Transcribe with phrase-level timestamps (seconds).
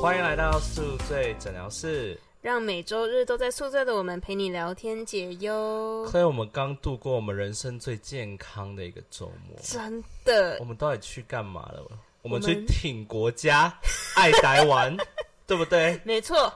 [0.00, 2.16] 欢迎来到宿醉诊疗室。
[2.40, 6.06] 让每周日都在宿醉的我们陪你聊天解忧。
[6.08, 9.58] 所以我们刚度过我们人生最健康的一个周末。
[9.60, 11.82] 真的我，们到底去干嘛了？
[11.82, 13.76] 我们我们去挺国家，
[14.14, 14.96] 爱台湾，
[15.48, 16.00] 对不对？
[16.04, 16.52] 没错，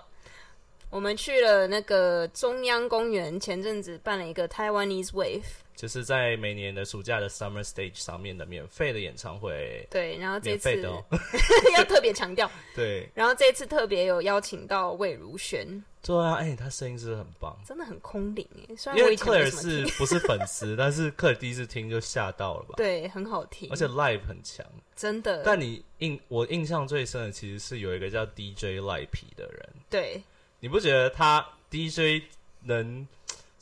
[0.88, 5.42] 我们去了那个中央公园，前阵子办了一个 Taiwanese Wave，
[5.74, 11.04] 就是在每年的暑假的 Summer Stage 上面的免费的演唱会，对，然后这次免费的哦。
[11.76, 17.56] 要特别强调， 对，然后这次特别有邀请到魏如萱，对啊，哎、他声音是不是很棒？
[17.66, 22.74] 真的很空灵耶，虽然因为克尔是不是粉丝， 但是克尔第一次听就吓到了吧？
[22.76, 24.64] 对，很好听，而且 live 很强。
[24.94, 30.22] 真的，但你印我印象最深的其实是有一个叫 DJ 赖皮的人，对
[30.60, 32.22] 你不觉得他 DJ
[32.60, 33.06] 能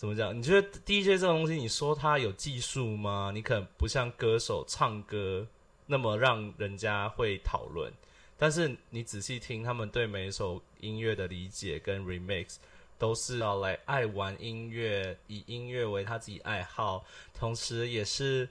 [0.01, 0.35] 怎么讲？
[0.35, 3.31] 你觉得 DJ 这种东西，你说他有技术吗？
[3.35, 5.47] 你可能不像歌手唱歌
[5.85, 7.93] 那么让人家会讨论，
[8.39, 12.55] 但是你仔细听他们对每一首音乐的理解跟 remix。
[12.97, 18.47] 都是要来爱玩音乐，以音乐为他自己爱好，同时也是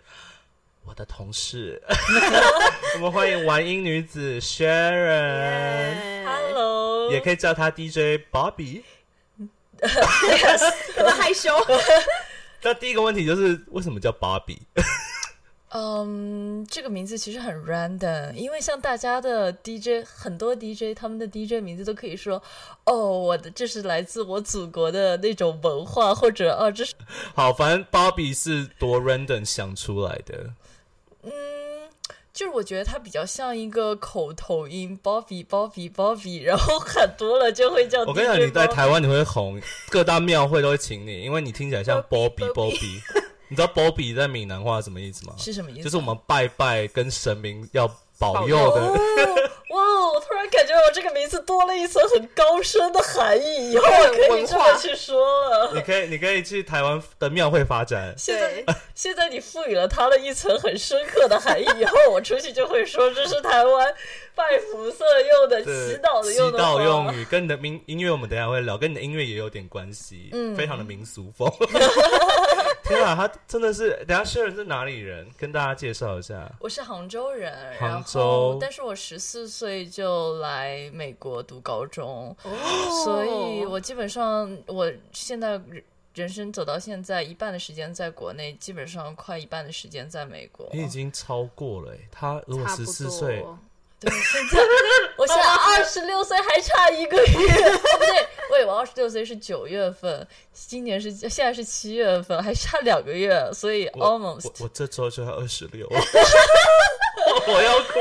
[0.84, 1.80] 我的同事。
[2.96, 8.82] 我们欢迎玩音女子 Sharon，、耶 Hello，也可以叫她 DJ Bobby。
[10.96, 11.54] 这么害羞，
[12.62, 14.58] 那第一个问题就是为什么叫 Bobby？
[15.72, 22.42] 嗯，这个名字其实很 random，因为像大家的 DJ，很多 DJ 他们的 DJ 名字都可以说，
[22.86, 26.96] 哦，我的这是来自我祖国的那种文化，或者哦，这是
[27.36, 30.50] 好，反正 Bobby 是多 random 想出来的。
[31.22, 31.32] 嗯，
[32.40, 39.60] 就是我觉得它比较像一个口头音，Bobby Bobby Bobby，然后喊多了就会叫我跟你讲，你在台湾你会红，
[39.90, 43.02] 各大庙会都会请你，因为你听起来像 Bobby Bobby。
[43.50, 45.34] 你知道 Bobby 在闽南话什么意思吗？
[45.38, 45.84] 是什么意思？
[45.84, 48.98] 就是我们拜拜跟神明要保佑的。
[50.00, 55.72] 哦，我突然感觉我这个名字多了一层很高深的含义，以后我可以这么去说了。
[55.74, 58.14] 你可以，你可以去台湾的庙会发展。
[58.18, 58.66] 现在对，
[58.96, 63.94] 现在你赋予了它的一层很深刻的含义，以后我出去就会说这是台湾
[64.36, 71.52] 拜福色用的、祈祷的祈用的话祷用语跟你的民音乐，我们等下会聊，跟你的音乐也有点关系，嗯非常的民俗风。
[72.90, 75.28] 天啊，他真的是，等下 Sharon 是哪里人？
[75.38, 76.52] 跟大家介绍一下。
[76.60, 82.52] 我是杭州人，杭然州后但是我十四岁就来美国读高中，哦
[83.06, 85.84] 所以我基本上我现在人
[86.16, 90.68] 人生走到现在，一半的时间在国内，基本上快一半的时间在美国。
[90.74, 93.46] 你已经超过了、欸，他如果十四岁，
[94.00, 94.58] 对，现在
[95.20, 97.32] 我现在二十六岁，还差一个月。
[97.34, 108.00] 哦，不对，喂，我二十六岁是九月份，今年是现在是七月份，还差两个月，所以 almost 我我这周就要二十六， 我要哭。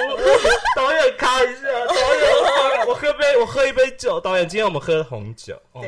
[0.76, 4.20] 导演看一下，导演，我喝杯，我喝一杯酒。
[4.20, 5.60] 导演，今天我们喝红酒。
[5.72, 5.82] 哦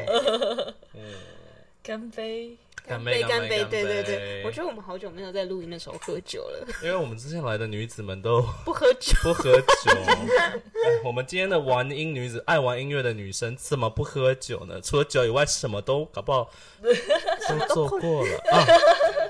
[1.82, 2.56] 干杯。
[2.90, 3.60] 干杯干杯！
[3.60, 9.12] 干对对对，我觉得我们好久没有在录音的时候喝酒了，因为我们之前来的女子们都 不喝酒。
[9.22, 9.90] 不喝酒。
[10.06, 10.58] 哎
[11.04, 14.80] 我们今天的玩音女子，爱玩音乐的女生，怎么不喝酒呢？
[14.80, 16.50] 除了酒以外，什么都搞不好
[17.48, 18.66] 都做过了啊。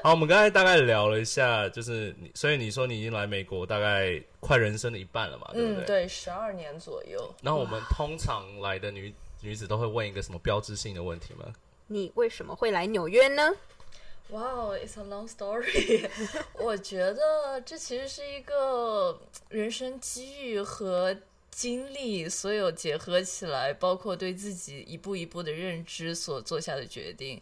[0.02, 5.84] 好，我们刚才大概聊了一下，就是你，所以你说你已经来美国大概快人生的一半了嘛，对不嗯，对？。
[5.84, 7.34] 对，十二年左右。
[7.42, 11.44] 然后我们通常来的女女子都会问一个什么标志性的问题吗？
[11.92, 13.52] 你为什么会来纽约呢？
[14.28, 16.08] 哇哦，It's a long story。
[16.54, 21.16] 我觉得这其实是一个人生机遇和
[21.50, 27.40] 经历所有结合起来，包括对自己一步一步的认知所做下的决定。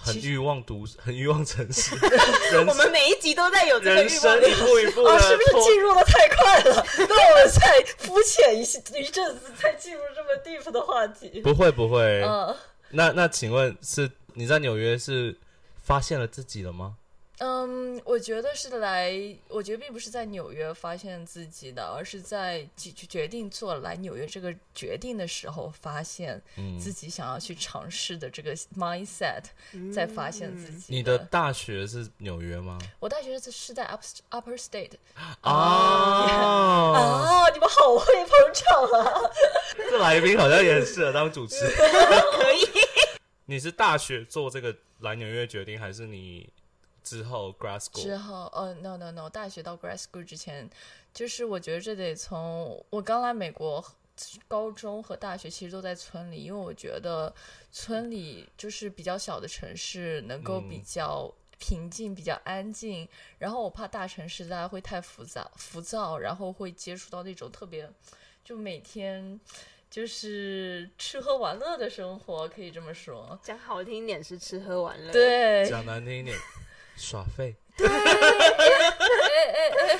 [0.00, 1.96] 很欲望读，很欲望城市，
[2.68, 4.40] 我们每一集都在有这个人欲望。
[4.40, 6.86] 生一步一步的 哦，是不是进入的太快了？
[6.96, 11.40] 那我们再肤浅一些一阵子，再进入这么 deep 的话题。
[11.40, 12.22] 不会不会。
[12.22, 12.56] 嗯
[12.90, 15.36] 那那请问是你在纽约是
[15.76, 16.96] 发现了自己了吗？
[17.38, 19.12] 嗯，我觉得是来，
[19.48, 29.42] 我觉得并不是在纽约发现自己的，而是在决决定做来纽约这个决定的时候，发现嗯，自己想要去尝试的这个 mindset，
[29.94, 30.92] 再发现自己。
[30.92, 32.76] 你的大学是纽约吗？
[32.98, 34.94] 我大学是是在 Upper Upper State
[35.40, 35.52] 啊，
[36.92, 39.20] 啊，你们好会捧场啊！
[39.90, 41.72] 这来宾好像也很适合当主持人。
[42.36, 42.66] 可以。
[43.46, 46.46] 你是大学做这个来纽约决定，还是你
[47.08, 48.02] 之后 grad 之 school？
[48.02, 50.68] 之后，呃、n o no no，大学到 grad school 之前，
[51.14, 53.82] 就是我觉得这得从我刚来美国，
[54.46, 57.34] 高中和大学其实都在村里，因为我觉得
[57.72, 63.08] 村里就是比较小的城市，能够比嗯较平静、比较安静。
[63.38, 67.90] 然后我怕大城市大家会太浮躁、浮躁，然后会接触到那种特别。
[68.44, 69.38] 就每天
[69.90, 73.38] 就是吃喝玩乐的生活，可以这么说。
[73.42, 76.36] 讲好听一点是吃喝玩乐，，对，讲难听一点，
[76.98, 77.56] 耍废，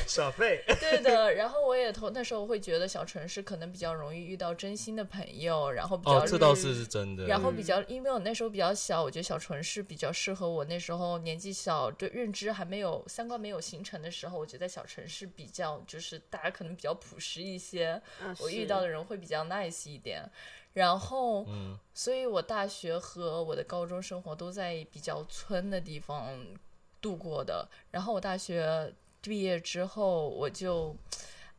[0.07, 0.65] 耍废。
[0.81, 7.27] 对的，然后我也同那时候会觉得小城市可能比较容易遇到真心的朋友，然后比较哦，这倒是是真的。
[7.27, 10.65] 然后比较，因为我那时候比较小，我觉得小城市比较适合我。
[10.65, 20.29] 那时候年纪小，对认知还没有三观没有形成的时候，我觉得在小城市比较就是大家可能比较朴实一些，嗯我遇到的人会比较 nice 一点。
[20.75, 26.29] 然后，嗯，所以我大学和我的高中生活都在比较村的地方
[27.01, 27.69] 度过的。
[27.91, 30.97] 然后我大学毕业之后，我就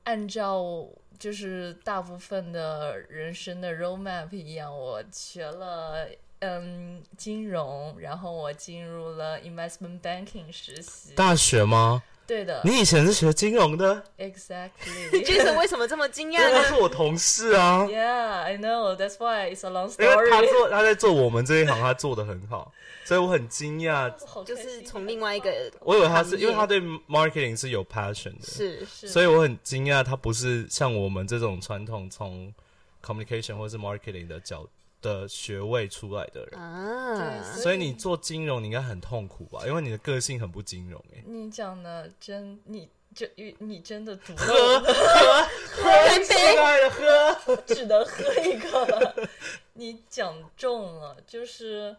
[0.04, 0.88] 按照
[1.18, 6.08] 就是大部分的人生的 roadmap 一样，我学了。
[6.42, 11.14] 嗯，金融，然后我进入了 investment banking 实习。
[11.14, 12.02] 大学吗？
[12.30, 14.70] 对的你以前是学金融的？，exactly。
[15.26, 16.64] Jason 为什么这么惊讶因为他？
[16.64, 17.88] 是我同事啊。
[17.90, 18.96] Yeah, I know.
[18.96, 20.46] That's why it's a long 因为他 story.
[20.46, 22.72] 他做他在做我们这一行，他做的很好，
[23.04, 24.14] 所以我很惊讶。
[24.46, 32.54] 就是从另外一个，我以为他是因为他对 marketing 是有 passion 的，是是所以我很惊讶，他不是像我们这种传统从
[33.04, 34.68] communication 或是 marketing 的角
[35.02, 36.60] 的学位出来的人。
[36.60, 39.62] 啊对，所以你做金融，你应该很痛苦吧？
[39.66, 47.56] 因为你的个性很不金融诶、你讲的真，你就你真的读喝了，喝喝，亲爱的喝。
[47.66, 49.16] 只能喝一个了。
[49.74, 51.96] 你讲中了，就是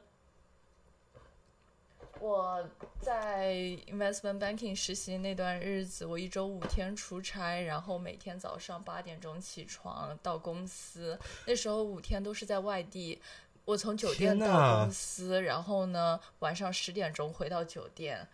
[2.21, 2.63] 我
[3.01, 3.55] 在
[3.87, 11.19] investment banking 实习那段日子，我一周五天出差，然后每天早上八点钟起床到公司。
[11.47, 13.19] 那时候五天都是在外地，
[13.65, 18.29] 我从酒店到公司，然后呢晚上十点钟回到酒店，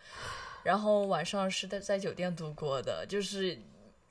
[0.64, 3.56] 然后晚上是在在酒店度过的，就是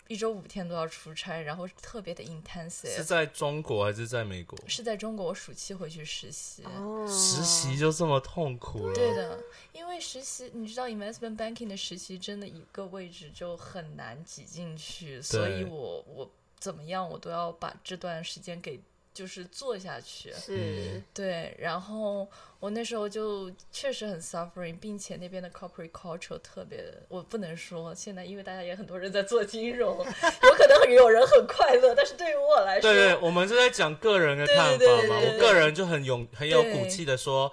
[0.08, 2.96] 一周五天都要出差，然后特别的 intensive。
[2.96, 4.58] 是在中国还是在美国？
[4.68, 6.64] 是在中国我暑期回去实习。
[6.64, 8.94] 哦实习就这么痛苦了？
[8.94, 9.40] 对的，
[9.72, 16.30] 因为实习，你知道 investment banking 的实习真的一个位置就很难挤进去，所以我我
[16.60, 18.80] 怎么样我都要把这段时间给
[19.16, 20.32] 就是做下去。
[20.34, 22.30] 是对，然后
[22.60, 29.98] 我那时候就确实很 suffering，并且那边的 corporate culture 特别，我不能说现在，因为大家也很多人在做金融，
[30.44, 35.18] 有可能有人很快乐，但是对于我来说，对对，我们是在讲个人的看法嘛。
[35.18, 37.50] 我个人就很勇很有骨气的说，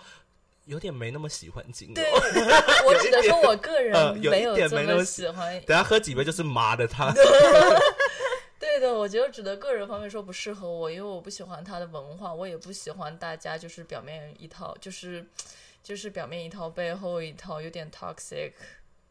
[0.65, 1.95] 有点没那么喜欢金融。
[1.95, 2.11] 对，
[2.85, 3.93] 我只能说我个人
[4.29, 7.15] 没有这么点没那么喜欢等下喝几杯就是麻的他。
[8.83, 15.25] 对的，我觉得只能个人方面说不适合我，因为我不喜欢他的文化，我也不喜欢大家就是表面一套，就是
[15.85, 18.53] 就是表面一套，背后一套，有点 toxic。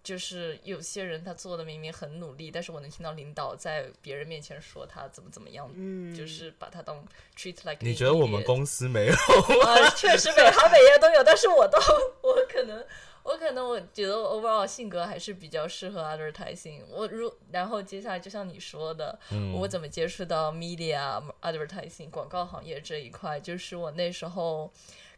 [0.03, 7.06] 就是有些人他做的明明很努力，但是我能听到领导在别人面前说他怎么怎么样，嗯，就是把他当
[7.38, 7.77] treat like。
[7.81, 9.13] 你觉得我们公司没有？
[9.13, 11.77] 啊，确实每行每业都有，但是我都
[12.24, 12.83] 我可能
[13.23, 16.81] 我可能我觉得我 overall 性格还是比较适合 advertising。
[16.89, 24.71] 我如然后接下来就像你说的，嗯我怎么接触到 media advertising 广告行业这一块，就是我那时候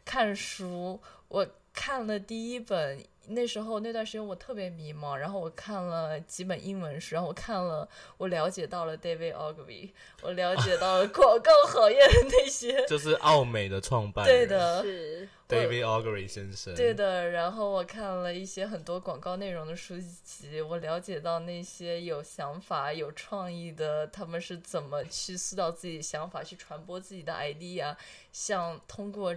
[0.04, 3.04] 看书，我看了第一本。
[3.26, 7.88] 那时候那段时间我特别迷茫，然后我看了几本英文书，然后我看了，
[8.18, 16.74] 我了解到了 David Ogilvy，我了解到了广告行业的那些， 就是奥美的创办人，对的，是 David Augury 先生。
[16.74, 27.96] 对的，然后我看了一些很多广告内容的书籍，我了解到那些有想法、有创意的，他们是怎么去塑造自己的想法，去传播自己的 idea，
[28.30, 29.34] 像通过。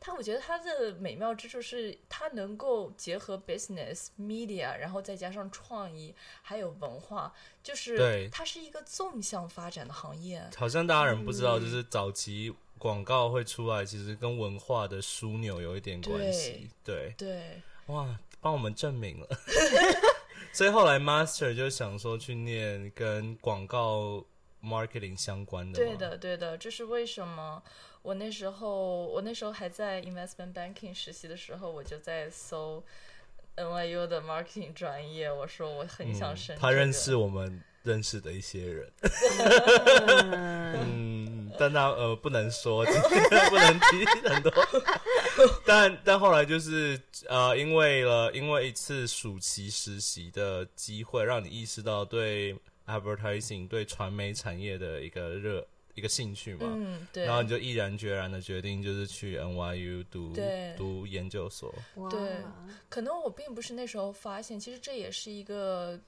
[0.00, 7.30] 他我觉得它的美妙之处是，它能够结合 business、media，然后再加上创意，还有文化，
[7.62, 10.42] 就是对它是一个纵向发展的行业。
[10.56, 16.70] 好像大家人不知道，嗯就是早期广告会出来，其实跟文化的枢纽有一点关系。
[16.82, 19.28] 对，对，哇，帮我们证明了。
[20.50, 24.24] 所以后来 master 就想说去念跟广告
[24.64, 25.78] marketing 相关的。
[25.78, 27.62] 对，的，对的，这是为什么？
[28.02, 32.82] 我那时候，我那时候还在 investment banking 实习的时候，我就在搜
[33.56, 35.30] NYU 的 marketing 专业。
[35.30, 38.92] 我说我很想升、嗯他认识我们认识的一些人，
[40.74, 44.52] 嗯，但他呃不能说，今天 不能提很多。
[45.66, 52.54] 但但后来就是呃，因为了因为一次暑期实习的机会，让你意识到对
[52.86, 56.66] advertising 对传媒产业的一个热一个兴趣嘛。
[56.76, 60.34] 嗯，对，然后你就毅然决然的决定，就是去 NYU 读
[60.76, 61.74] 读研究所。
[62.10, 62.18] 对
[62.88, 65.98] 可能我并不是那时候发现，其实这也是一个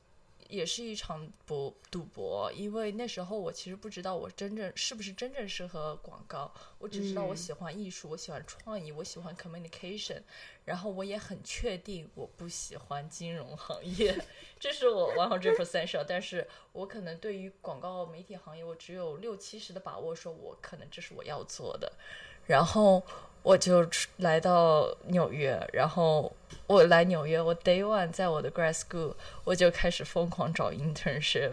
[0.52, 7.36] 也是一场博赌博，因为那时候我其实不知道我真正是不是真正适合广告，我只知道我嗯。
[7.36, 10.20] 喜欢艺术，我喜欢创意，我喜欢 communication，
[10.66, 14.14] 然后我也很确定我不喜欢金融行业，
[14.60, 21.90] 这是我 one hundred percent sure，但是我可能对于广告媒体行业，我只有六七十的把握，说我可能这是我要做的，
[22.44, 23.02] 然后
[23.42, 26.32] 我就出来到纽约，然后
[26.66, 31.52] 我来纽约，我 day one 在我的 grad school 我就开始疯狂找 internship，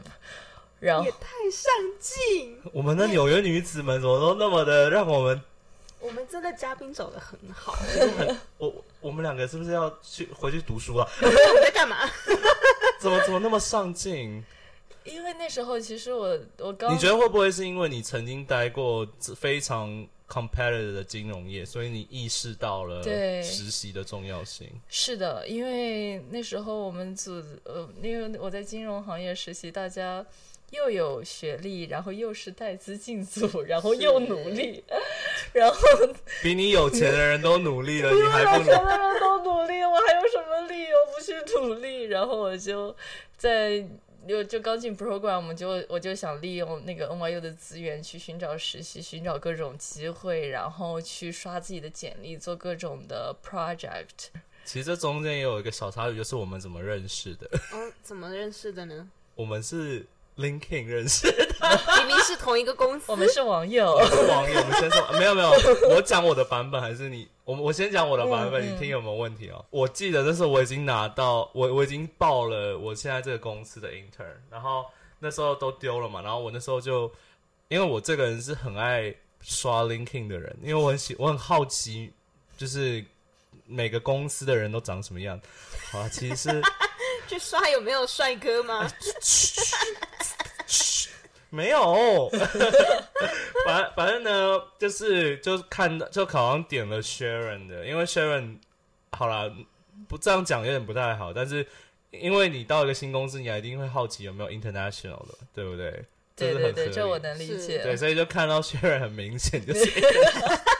[0.79, 5.41] 然后也太上进， 我们的纽约女子们怎么都那么的让我们，
[5.99, 7.75] 我们真的嘉宾找的很好。
[8.59, 11.07] 我我们两个是不是要去回去读书啊？
[11.21, 11.97] 我们在干嘛？
[12.99, 14.43] 怎么怎么那么上进？
[15.05, 24.69] 因为那时候其实我我刚你觉得会不会是因为你曾经待过非常 competitive 的金融业，所以你意识到了对实习的重要性？
[24.87, 30.23] 是的，因为那时候我们组呃，因为我在金融行业实习，大家
[30.69, 34.83] 又有学历，然后又是带资进组，然后又努力，
[35.51, 35.77] 然后
[36.43, 38.69] 比你有钱的人都努力了， 你还不努？
[38.69, 42.03] 有钱的人都努力，我还有什么理由不去努力？
[42.03, 42.95] 然后我就
[43.35, 43.83] 在
[44.27, 54.27] 就就刚进 program，我们就我就想利用那个 NYU 的资源去寻找实习，寻找各种机会，然后去刷自己的简历，做各种的 project。
[54.65, 57.49] 其实这中间也有一个小插曲，就是我们怎么认识的。
[57.73, 59.09] 嗯，怎么认识的呢？
[59.35, 60.05] 我们是
[60.39, 61.47] LinkedIn 认识的
[61.97, 63.11] 明明是同一个公司。
[63.11, 64.59] 我们是网友，我是网友。
[64.61, 65.51] 我们先说， 没有没有，
[65.93, 67.27] 我讲我的版本还是你？
[67.43, 69.63] 我我先讲我的版本，你听有没有问题哦？
[69.69, 74.85] 我记得那时候我已经拿到，我我已经报了我现在这个公司的 intern，然后
[75.19, 77.11] 那时候都丢了嘛，然后我那时候就，
[77.67, 82.13] 因为我这个人是很爱刷 LinkedIn 的人，因为我很喜，我很好奇，
[82.57, 83.03] 就是
[83.65, 85.39] 每个公司的人都长什么样。
[85.91, 86.61] 好啊，其实是。
[87.27, 88.89] 去刷有没有帅哥吗？
[91.49, 92.29] 没有，
[93.65, 98.57] 反反正呢，就是就是看到就好像点了 Sharon 的，因为 Sharon
[99.11, 99.51] 好啦，
[100.07, 101.65] 不这样讲有点不太好，但是
[102.11, 106.05] 因为你到一个新公司，你一定会好奇有没有 international 的，对不对？
[106.35, 107.79] 对对对，这是很合理这我能理解。
[107.83, 109.85] 对，所以就看到 Sharon 很明显就是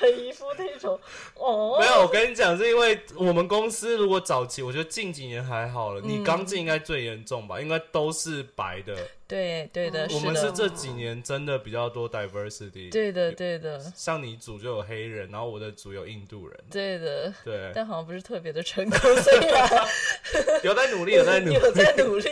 [0.00, 0.98] 的一副那种。
[1.34, 2.02] 哦，没有。
[2.02, 8.96] 我跟你讲，是因为我们公司如果早期，我觉得近几年还好了，你嗯刚进应该最严重吧，应该都是白的。
[9.28, 10.52] 对对的，嗯我们是。
[10.52, 13.78] 这几年真的比较多 diversity，对的对的。
[13.94, 19.68] 像你组就有黑人，然后我的组有印度人，对的，对，但好像不是特别的成功，虽然
[20.62, 22.30] 有在 努力，有在努力，有在努力。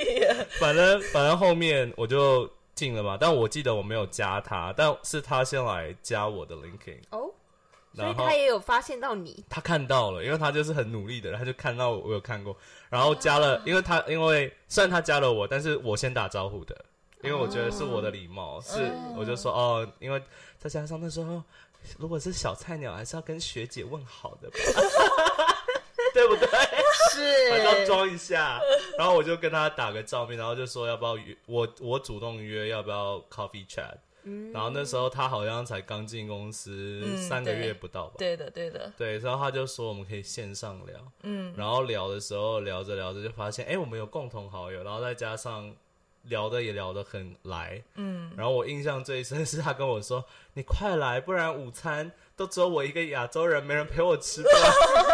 [0.59, 7.29] 反正反正后面我就进了嘛，但我记得我没有加他，但是他先来加我的 LinkedIn，哦，
[7.95, 9.45] 所以他也有发现到你。
[9.49, 12.57] 他看到了，因为他就是很努力的，他就看到我有看过，
[12.91, 16.85] 然后加了，因为他因为虽然他加了我，但是我先打招呼的，
[17.23, 20.23] 因为我觉得是我的礼貌，是嗯我就说哦，因为
[20.59, 21.43] 再加上那时候
[21.99, 24.57] 如果是小菜鸟，还是要跟学姐问好的吧，
[26.13, 26.49] 对不对？
[26.49, 28.61] 还是要是，装一下，
[28.99, 34.53] 然后我就跟他打个照面，然后就说要不要约我，我主动约要不要 coffee chat，、嗯。
[34.53, 38.37] 然后那时候他好像才刚进公司、嗯三个月不到吧，对。
[38.37, 45.75] 的对的，对，然后他就说我们可以线上聊，嗯，然后聊的时候聊着聊着就发现，哎，我们有共同好友，然后再加上
[46.25, 54.53] 聊的也聊得很来，嗯，然后我印象最深是他跟我说，你快来，不然午餐都只有我一个亚洲人，没人陪我吃饭。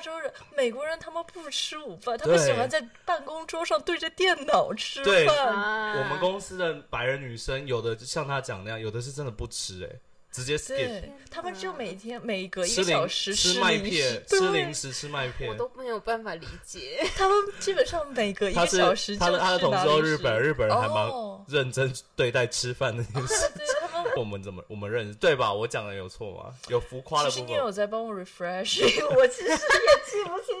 [0.00, 5.48] 洲人、美国人他们不吃午饭，他们喜欢在办公桌上对着电脑吃饭。
[5.54, 9.88] 啊我们公司的白人女生，有的就像她讲那样，有的是真的不吃、哎，
[10.32, 15.54] 直接 skip，对他们就每天每隔一个小时吃麦片，吃零食，吃麦片我。
[15.56, 17.04] 都没有办法理解。
[17.16, 23.50] 他们基本上每隔一个小时就他的他的同事都日本，日本人还蛮哦认真对待吃饭的件事。
[23.56, 23.99] 对他们。
[24.20, 25.52] 我们怎么我们认识对吧？
[25.52, 26.54] 我讲的有错吗？
[26.68, 27.70] 有浮夸的部其实你有。
[27.72, 28.82] 在帮我 refresh，
[29.16, 30.54] 我其实也记不清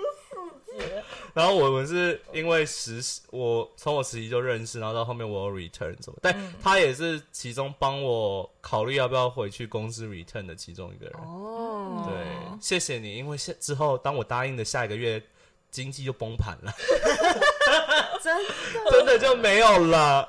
[0.72, 1.04] 细节。
[1.34, 11.14] 然后我们是因为实习，我从我实习就认识，然后到后面我有 return 什么，但嗯他也是其中帮我考虑要不要回去公司 return 的其中一个人。
[11.22, 15.22] 哦，对，谢谢你，因为现之后当我答应的下一个月
[15.70, 16.72] 经济就崩盘了，
[18.22, 18.52] 真的
[18.90, 20.28] 真的就没有了。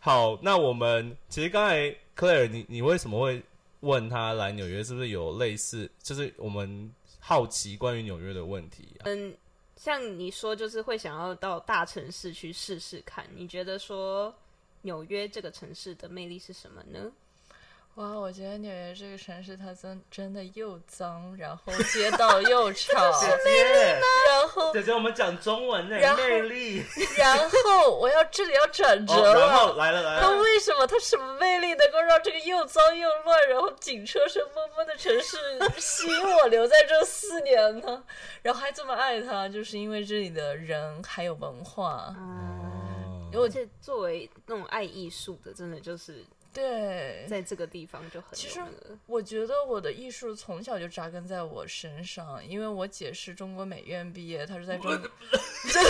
[0.00, 3.40] 好，那我们其实刚才 Claire，你你为什么会
[3.80, 4.82] 问他来纽约？
[4.82, 9.02] 是不是有类似，就是我们好奇关于纽约的问题啊？
[9.04, 9.32] 嗯，
[9.76, 13.24] 像你说，就是会想要到大城市去试试看。
[13.36, 14.34] 你觉得说
[14.82, 17.12] 纽约这个城市的魅力是什么呢？
[17.98, 26.80] 哇，我觉得纽约这个城市它真真的又脏，然后街道又 吵，姐姐，然后姐姐，我们讲中文呢，然后魅力。
[27.18, 29.74] 然后我要这里要转折哦，然后了。
[29.74, 30.86] 来了来它，为什么？
[30.86, 35.36] 它什么魅力能够让这个又脏又乱，然后警车声嗡嗡的城市
[35.80, 38.04] 吸引我留在这四年呢？
[38.42, 41.90] 然后还这么爱它，就是因为这里的人还有文化。
[41.90, 46.24] 啊，哦而且作为那种爱艺术的，真的就是
[46.58, 48.60] 对，在这个地方就很其实
[49.06, 54.90] 我觉得我的艺术从小就扎根在我身上，因为我姐是中国美院毕业，她是在中。
[55.62, 55.80] 你这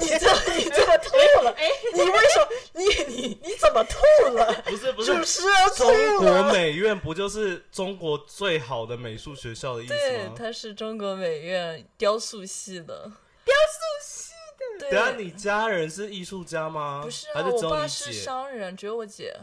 [0.00, 1.52] 你这你这么吐了？
[1.52, 3.98] 哎，你为什么你你你怎么吐
[4.34, 4.62] 了？
[4.64, 6.50] 不是不是主，持人中国。
[6.50, 10.34] 美院不就是中国最好的美术学校的意思吗对，吗？
[10.34, 13.12] 她是中国美院雕塑系的。
[13.44, 14.32] 雕塑系
[14.78, 14.90] 的。
[14.90, 17.02] 等下，你家人是艺术家吗？
[17.04, 18.12] 不是啊，我爸是？
[18.12, 19.34] 商人，只有我姐。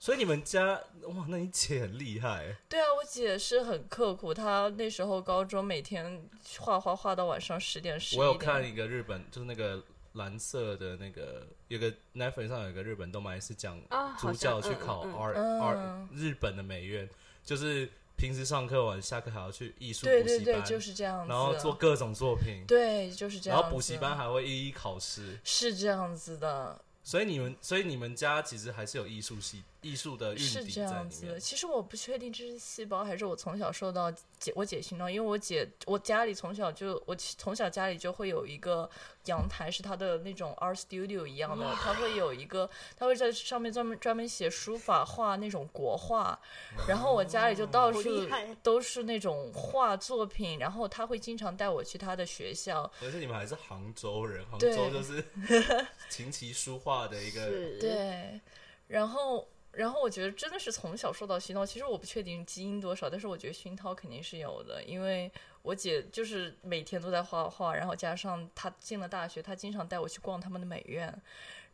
[0.00, 2.56] 所以你们家哇，那你姐很厉害。
[2.70, 6.26] 对啊，我姐是很刻苦，她那时候高中每天
[6.58, 8.16] 画画画到晚上十点十。
[8.16, 17.06] 我有看一个日本，就是那个蓝色的那个，有个 Netflix 上有一个日本动漫是讲啊，主好像教去考嗯嗯 art 嗯 art 日本的美院，
[17.44, 21.28] 就是平时上课完下课还要去艺术对对对，补习班，就是这样子。
[21.30, 23.62] 然后做各种作品，对，就是这样子。
[23.62, 25.38] 然后补习班还会一一考试。
[25.44, 31.40] 是这样子的，所以你们，所以你们家其实还是有艺术系、艺术的是这样子的。。
[31.40, 38.88] 其实我不确定这是细胞还是我从小受到姐我姐熏陶，因为我姐我家里从小就我从小家里就会有一个
[39.26, 46.38] 阳台，是她的那种 art studio 一样的，她会有一个，她会在上面专门专门写书法画那种国画，
[46.88, 48.02] 然后我家里就到处
[48.62, 55.24] 都是那种画作品，然后她会经常带我去她的学校，而且你们还是杭州人，杭州就是
[56.08, 57.50] 琴棋书画的一个。
[57.80, 58.40] 对，
[58.86, 65.30] 然后然后我觉得真的是从小受到熏陶，其实我不确定基因多少，但是我觉得熏陶肯定是有的，因为
[65.62, 71.16] 我姐就是每天都在画画，然后加上她进了大学，她经常带我去逛他们的美院，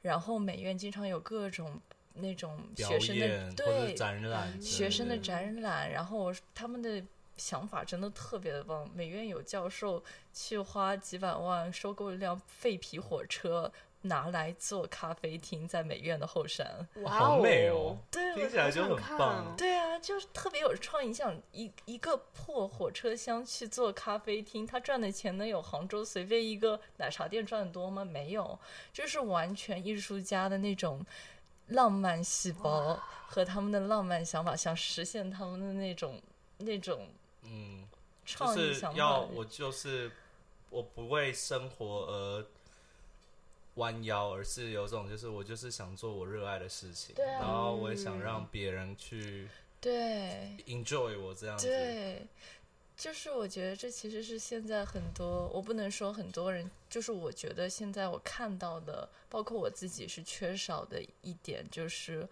[0.03, 1.81] 然后美院经常有各种
[2.15, 7.03] 那种学生的对展览，学生的展览，然后他们的
[7.37, 8.89] 想法真的特别的棒。
[8.95, 13.73] 美院有教授去花几百万收购一辆废皮火车，
[14.09, 16.87] 拿来做咖啡厅，在美院的后山。
[17.03, 19.55] 哇好美哦，对，听起来就很棒哦。
[19.57, 28.05] 对啊，就是特别有创意，像一一个破火车厢去做咖啡厅，他赚的钱能有杭州随便一个奶茶店赚的多吗？
[28.05, 28.59] 没有，
[28.93, 31.05] 就是完全艺术家的那种
[31.69, 36.21] 浪漫细胞和他们的浪漫想法，想实现他们的那种
[36.59, 37.09] 那种
[37.43, 37.87] 嗯，
[38.25, 38.99] 就是创意想法。
[38.99, 40.11] 要我就是
[40.71, 42.47] 我不为生活而
[43.77, 49.49] 弯腰，而是有种就是我就是想做我热爱的事情，对啊然后我也想让别人去
[49.81, 51.67] 对 enjoy 我这样子。
[51.67, 52.27] 对，
[52.97, 62.27] 就是我觉得这其实是现在很多，我不能说很多人，就是我觉得现在我看到的，包括我自己是缺少的一点，就是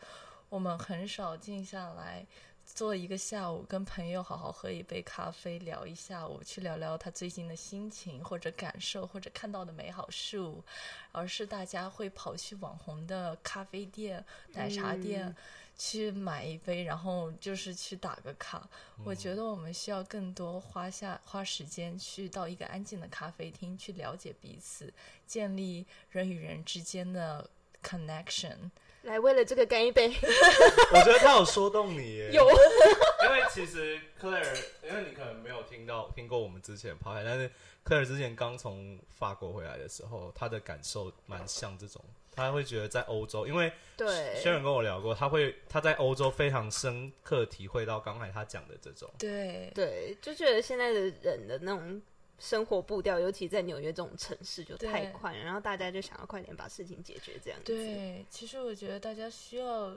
[0.49, 2.27] 我们很少静下来。
[2.75, 10.65] 做一个下午，跟朋友好好喝一杯咖啡，聊一下午，去聊聊他最近的心情或者感受，或者看到的美好事物，
[11.13, 15.37] 而是大家会跑去网红的咖啡店、奶茶店、嗯
[15.77, 18.69] 去买一杯，然后就是去打个卡。
[19.05, 24.95] 我觉得我们需要更多花下花时间去到一个安静的咖啡厅，去了解彼此，
[25.27, 27.51] 建立人与人之间的
[27.83, 28.71] connection。
[29.05, 30.09] 来为了这个干一杯，
[30.93, 32.49] 我觉得他有说动你耶，有。
[32.49, 37.51] 因为其实 Claire，因为你可能没有听到听过我们之前的 p o 但是
[37.85, 42.03] Claire 之前刚从法国回来的时候，他的感受蛮像这种，
[42.35, 44.07] 他会觉得在欧洲，因为对，
[44.41, 52.01] 轩然跟我聊过，他会他在欧洲非常深刻体会到刚才他讲的这种，对对，就觉得现在的人的那种
[52.39, 57.67] 生活步调，尤其在纽约这种城市就太快了，然后大家就想要快点把事情解决，这样子。
[57.67, 59.97] 对，其实我觉得大家需要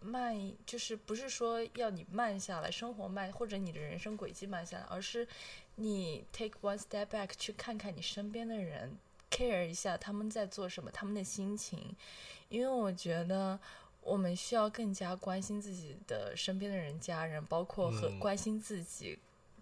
[0.00, 5.26] 慢，就是不是说要你慢下来，生活慢，或者你的人生轨迹慢下来，而是
[5.76, 8.96] 你 take one step back 去看看你身边的人
[9.30, 11.94] ，care 一下他们在做什么，他们的心情，
[12.48, 13.58] 因为我觉得。
[14.00, 19.18] 我们需要更加关心自己的身边的人、家人，包括和嗯关心自己，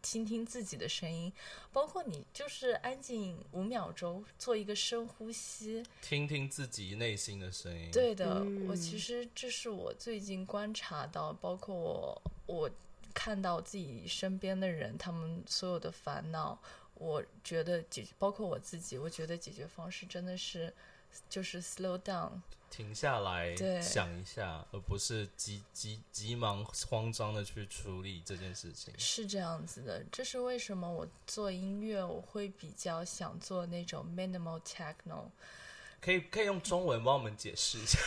[0.07, 1.33] 倾听自己的声音，
[1.73, 8.37] 包括你就是安静五秒钟，做一个深呼吸，听听自己内心的声音。，对的，
[8.69, 12.71] 我嗯其实这是我最近观察到，包括我我
[13.13, 16.57] 看到自己身边的人，他们所有的烦恼，
[16.95, 20.73] 我觉得解，包括我自己，我觉得解决方式真的是
[21.29, 22.31] 就是 slow down。
[22.69, 28.93] 停下来对想一下，而不是急急急忙慌张的去处理这件事情。
[28.99, 35.31] 是这样子的，这是为什么我做音乐我会比较想做那种 minimal techno。
[36.01, 37.99] 可以可以用中文帮我们解释一下，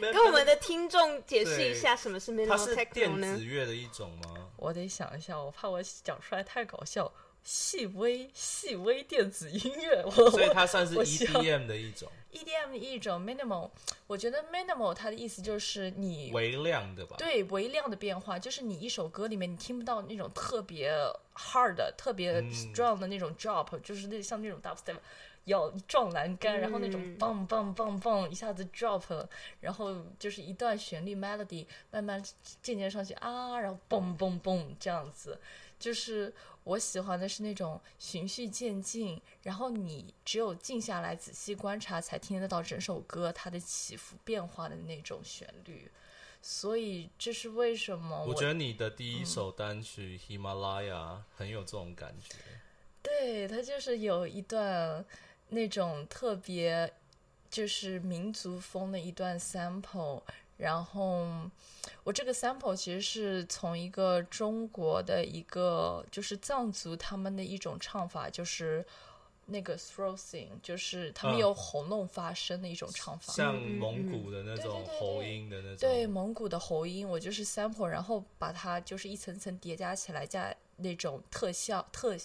[0.14, 3.44] 跟我们的听众解释一下什么是 minimal techno 电子？
[3.44, 4.48] 乐的一种吗？
[4.56, 7.12] 我得想一下，我怕我讲出来太搞笑。
[7.42, 13.70] 细微细微电子音乐， 我所以它算是 EDM 的一种，EDM 的一种 minimal。
[14.06, 17.16] 我觉得 minimal 它的意思就是你微量的吧？
[17.18, 20.92] 对微量的变化，就是你一首歌里面你听不到那种特别
[21.34, 24.96] hard 的、特别嗯 strong 的那种 drop，、就是那像那种 dubstep
[25.44, 29.26] 要撞栏杆，然后那种嗯 bang bang bang bang 一下子 drop，
[29.60, 32.22] 然后就是一段旋律 melody 慢慢
[32.62, 35.38] 渐渐上去啊，然后嘣嘣嘣这样子，
[35.78, 36.32] 就是
[36.64, 45.90] 我喜欢的是那种循序渐进，然后你只有静下来仔细观察，才听得到整首歌它的起伏变化的那种旋律。
[46.42, 50.92] 所以这是为什么我觉得你的第一首单曲《Himalaya》
[51.36, 52.34] 很有这种感觉。
[53.02, 55.04] 对，它就是有一段
[55.48, 56.92] 那种特别
[57.50, 60.22] 就是民族风的一段 sample，
[60.60, 61.26] 然后
[62.04, 68.84] 我这个 sample 其实是从一个中国的一个就是藏族他们的一种唱法，就是
[69.50, 71.38] 那个 throat sing，就是他们嗯。
[71.38, 73.32] 有喉咙发声的一种唱法。
[73.32, 82.16] 像蒙古的那种喉音的那种，对蒙古的喉音，我就是 sample，然后把它就是一层层叠加起来，加那种特效特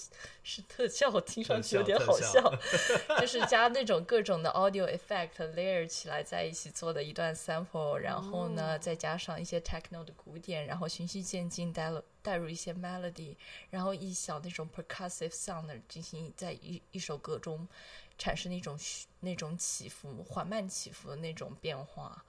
[0.44, 2.54] 是特效，听上去有点好笑，
[3.20, 8.80] 就是加那种各种的 audio effect layer 起来在一起做的一段 sample，然后呢、哦。
[8.86, 13.38] 再加上一些 techno 的鼓点，然后循序渐进带入带入一些 melody，
[13.70, 17.68] 然后一小那种 percussive sound 进行在一一首歌中
[18.18, 18.76] 产生那种
[19.20, 22.26] 那种起伏缓慢起伏的那种变化。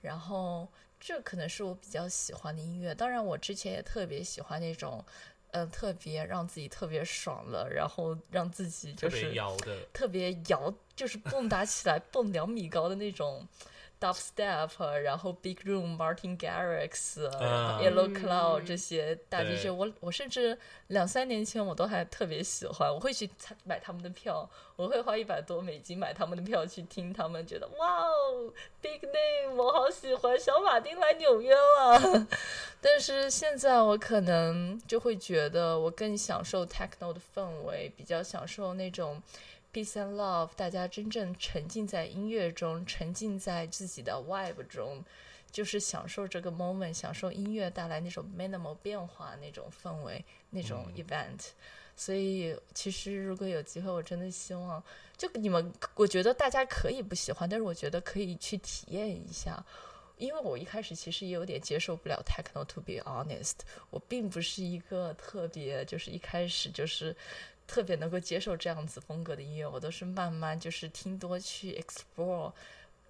[0.00, 2.94] 然后这可能是我比较喜欢的音乐。
[2.94, 5.04] 当然，我之前也特别喜欢那种，
[5.50, 9.84] 嗯、特别让自己特别爽了，然后让自己特别就是摇的。
[9.92, 13.48] 特别摇，就是蹦跶起来，蹦两米高的那种
[14.00, 17.80] dubstep，然后 Big Room、Martin Garrix、啊。
[17.82, 18.14] Yellow 嗯。
[18.14, 19.56] Cloud 这些大对。
[19.56, 23.28] DJ，我我甚至两三年前我都还特别喜欢，我会去
[23.64, 32.26] 买他们的票，我会花一百多美金买他们的票去听他们，觉得哇哦，Big Name，我好喜欢，小马丁来纽约了。
[32.80, 39.20] 但是现在我可能就会觉得我更享受 techno 的氛围，比较享受那种
[39.76, 45.04] peace and love，大家真正沉浸在音乐中，沉浸在自己的 vibe 中，
[45.52, 51.48] 就是享受这个 moment，享受音乐带来那种 minimal 变化那种氛围，那种 event。
[51.94, 54.82] 所以，其实如果有机会，我真的希望，
[55.18, 59.62] 就你们，我觉得大家可以不喜欢，但是我觉得可以去体验一下。
[60.16, 62.64] 因为我一开始其实也有点接受不了 techno。
[62.64, 63.56] To be honest，
[63.90, 67.14] 我并不是一个特别就是一开始就是
[67.66, 72.52] 特别能够接受这样子风格的音乐，我都是慢慢就是听多去 explore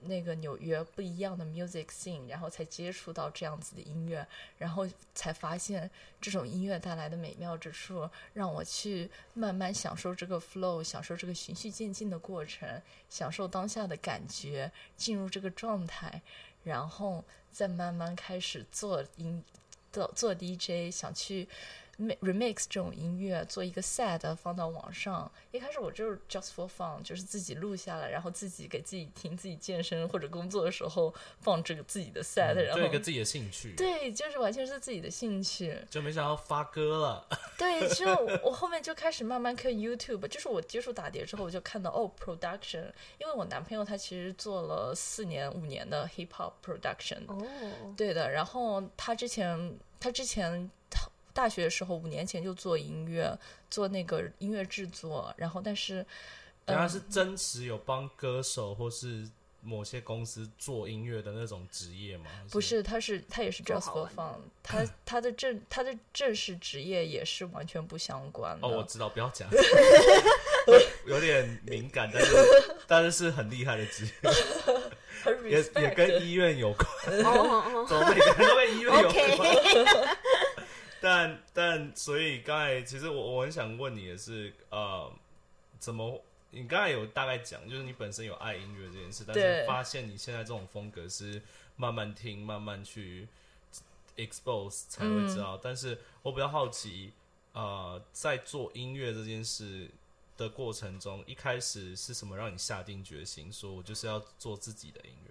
[0.01, 4.27] 那个纽约不一样的 music scene，然后才接触到这样子的音乐，
[4.59, 5.90] 然后才发现
[6.21, 16.21] 这种音乐带来的美妙之处，让我去慢慢享受这个 flow，享受这个循序渐进的过程，享受当下的感觉，进入这个状态，
[16.62, 19.42] 然后再慢慢开始做音，
[19.90, 21.49] 做做 DJ，想去
[21.98, 25.30] remix 这种音乐，做一个 set 放到网上。
[25.50, 35.76] 一开始我就是 just for fun，就是自己录下来，然后自己给自己听，自己健身或者工作的时候放这个自己的 set，、然后做一个自己的兴趣，对，就是完全是自己的兴趣。
[35.88, 37.26] 就没想到发歌了。
[37.56, 38.06] 对， 就
[38.42, 42.85] 我后面就开始慢慢看 YouTube，就是我接触打碟之后，我就看到哦 production，
[43.18, 48.30] 因为我男朋友他其实做了四年五年的 hip hop production，哦，对的。
[48.30, 50.70] 然后他之前他之前
[51.37, 53.38] 大学的时候五年前就做音乐，
[53.70, 56.05] 做那个音乐制作，然后但是
[56.66, 59.29] 原来是真实有帮歌手或是
[59.61, 62.25] 某些公司做音乐的那种职业吗？
[62.27, 68.66] 还不是，他是他也是做 just 好 for fun，他 他的正他的正式职业也是完全不相关的。
[68.66, 69.46] 哦，我知道，不要讲，
[71.07, 72.33] 有点敏感，但是
[72.88, 76.88] 但是是很厉害的职业，也也跟医院有关，
[77.25, 80.16] 哦哦怎么每个人都跟医院有关？
[81.09, 85.09] 但但所以刚才其实我我很想问你的是，呃，
[85.79, 91.40] 怎么你刚才有大概讲，就是你本身有爱音乐这件事，但是发现你现在这种风格是
[91.77, 93.29] 慢慢听、慢慢去
[94.16, 95.57] expose 才会知道。
[95.62, 97.12] 但是我比较好奇，
[97.53, 99.88] 呃，在做音乐这件事，
[100.37, 105.31] 的过程中，一开始是什么让你下定决心说，我就是要做自己的音乐？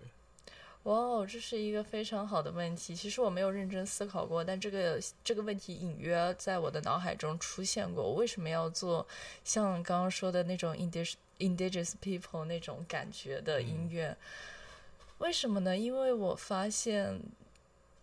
[0.86, 2.95] 哇哦，这是一个非常好的问题。
[2.95, 8.04] 其实我没有认真思考过，但这个这个问题隐约在我的脑海中出现过。
[8.04, 9.06] 我为什么要做
[9.43, 14.15] 像刚刚说的那种 indigenous indigenous people 那种感觉的音乐？
[15.17, 15.76] 为什么呢？
[15.76, 17.19] 因为我发现。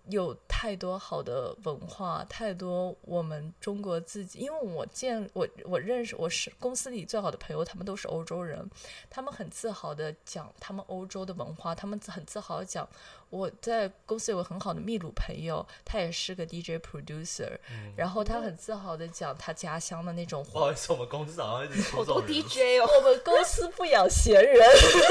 [0.09, 4.41] 有太多好的文化，太多我们中国自己。
[4.41, 8.69] 因为我见我我认识我是公司里最好的朋友，他们都是欧洲人，
[9.09, 12.89] 他们很自豪的讲他们欧洲的文化，他们很自豪讲。
[13.33, 17.49] 我在公司有个很好的秘鲁朋友，他也是个 DJ producer，
[17.97, 20.45] 然后他很自豪的讲他家乡的那种。
[20.53, 22.87] 不好意思，我们公司好像好多 DJ 哦。
[22.95, 24.61] 我们公司不养闲人，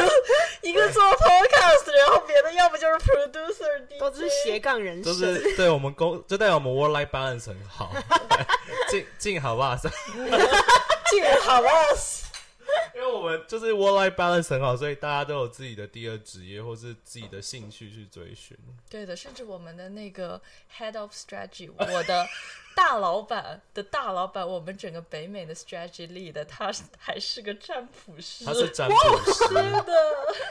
[0.61, 5.11] 一个做 podcast，然后别的要么就是 producer，都是斜杠人生。
[5.11, 7.91] 都是对我们公，就代表我们 work life balance 很好。
[8.91, 9.75] 进进好不好？
[11.09, 11.73] 进好不好？
[13.01, 18.55] 因为我们就是 work life balance 很好，所以大家都有自己的第二职业或是自己的兴趣去追寻。
[18.87, 20.39] 对的，甚至我们的那个
[20.77, 22.27] head of strategy，我的。
[22.73, 28.45] 大老板的大老板，我们整个北美的 strategy lead，他还是个占卜师。
[28.45, 28.95] 他是占卜
[29.29, 29.93] 师的。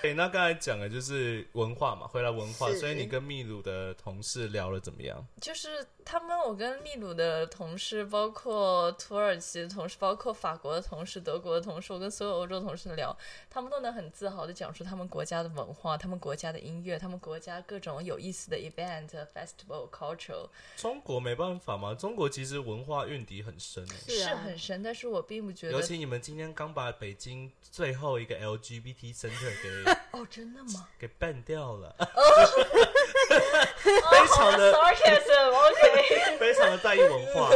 [0.03, 5.27] 哎，那刚才讲的就是文化嘛，回来文化，所以你跟秘鲁的同事聊了怎么样？
[5.41, 13.17] 就是他们，我跟秘鲁的同事，包括土耳其的同事，包括法国的同事，德国的同事，我跟所有欧洲同事聊，
[13.49, 20.47] 他们都能很自豪的讲述他们国家的文化，他们国家的音乐，他们国家各种有意思的 event、festival、culture。
[20.77, 21.95] 中国没办法吗？
[21.95, 25.75] 中中国其实文化蕴底很深，是很深，但是我并不觉得。
[25.75, 30.89] 尤其你们今天刚把北京最后一个 LGBT center 给 哦，真的吗？
[30.99, 31.95] 给办掉了，
[33.79, 37.49] 非常的 sarcasm，OK， 非常的在意文化，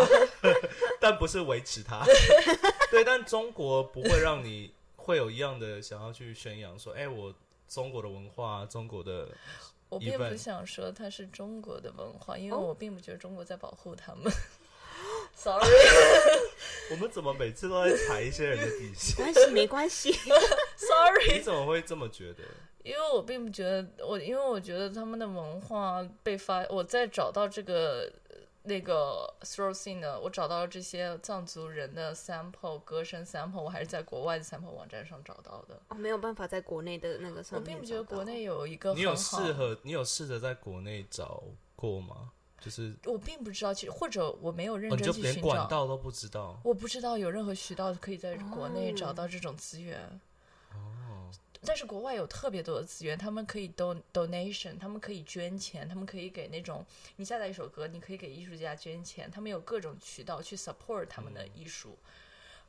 [1.01, 2.05] 但不是维持它。
[2.93, 4.73] 对，但中国不会让你
[5.05, 7.33] 会有一样的想要去宣扬说，哎，我
[7.69, 9.29] 中国的文化，中国的。
[9.91, 14.33] 我并不想说它是中国的文化，因为我并不觉得中国在保护他们。
[15.37, 15.69] Sorry，
[16.91, 19.53] 我们怎么每次都在踩一些人的底线？
[19.53, 20.47] 没关系，没关系。
[20.77, 22.43] Sorry，你怎么会这么觉得？
[22.83, 28.11] 因为我并不觉得我，因为我觉得他们的文化被发，我在找到这个。
[28.67, 35.79] 那个 Throwing 的，我找到了这些藏族人的 sample 歌声 sample，我还是在国外的 sample 网站上找到的。
[35.89, 37.63] 哦，没有办法在国内的那个上面。
[37.63, 38.95] 我并不觉得国内有一个。
[38.95, 39.79] 你有适合？
[39.83, 41.45] 你有试着在国内找
[41.77, 42.33] 过吗？
[42.59, 45.31] 就是我并不知道，其实或者我没有认真去寻找。
[45.33, 46.59] 连管道都不知道。
[46.65, 50.19] 我不知道有任何渠道可以在国内找到这种资源。
[51.67, 56.85] 但是国外有特别多的资源，他们可以 don donation，他们可以捐钱，他们可以给那种
[57.17, 61.97] 你下载一首歌，你可以给艺术家捐钱，他们有各种渠道去 support 他们的艺术。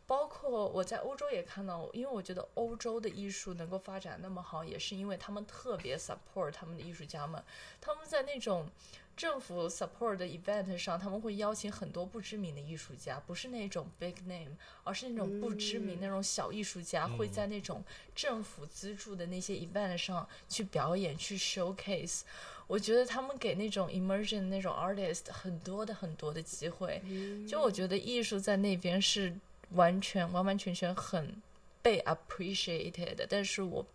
[0.07, 7.43] 包括我在欧洲也看到，因为我觉得欧洲的艺术能够发展那么好，也是因为他们特别 support 他们的艺术家们，
[7.81, 8.69] 他们在那种。
[9.15, 14.51] 政府 support 的 event 上，他们会邀请很多不知名的艺术家，不是那种 big name，
[14.83, 22.21] 而是那种不知名那种小艺术家，会在那种政府资助的那些 event 上去表演，去 showcase。
[22.67, 27.01] 我觉得他们给那种 immersion 那种 artist 很多的很多的机会。
[27.47, 29.33] 就我觉得艺术在那边是
[29.71, 31.41] 完全完完全全很。
[31.85, 33.85] 被 appreciated，但是我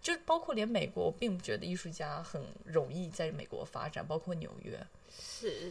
[0.00, 4.80] 就包括连美国，我并不觉得艺术家很容易在美国发展，包括纽约，
[5.20, 5.70] 是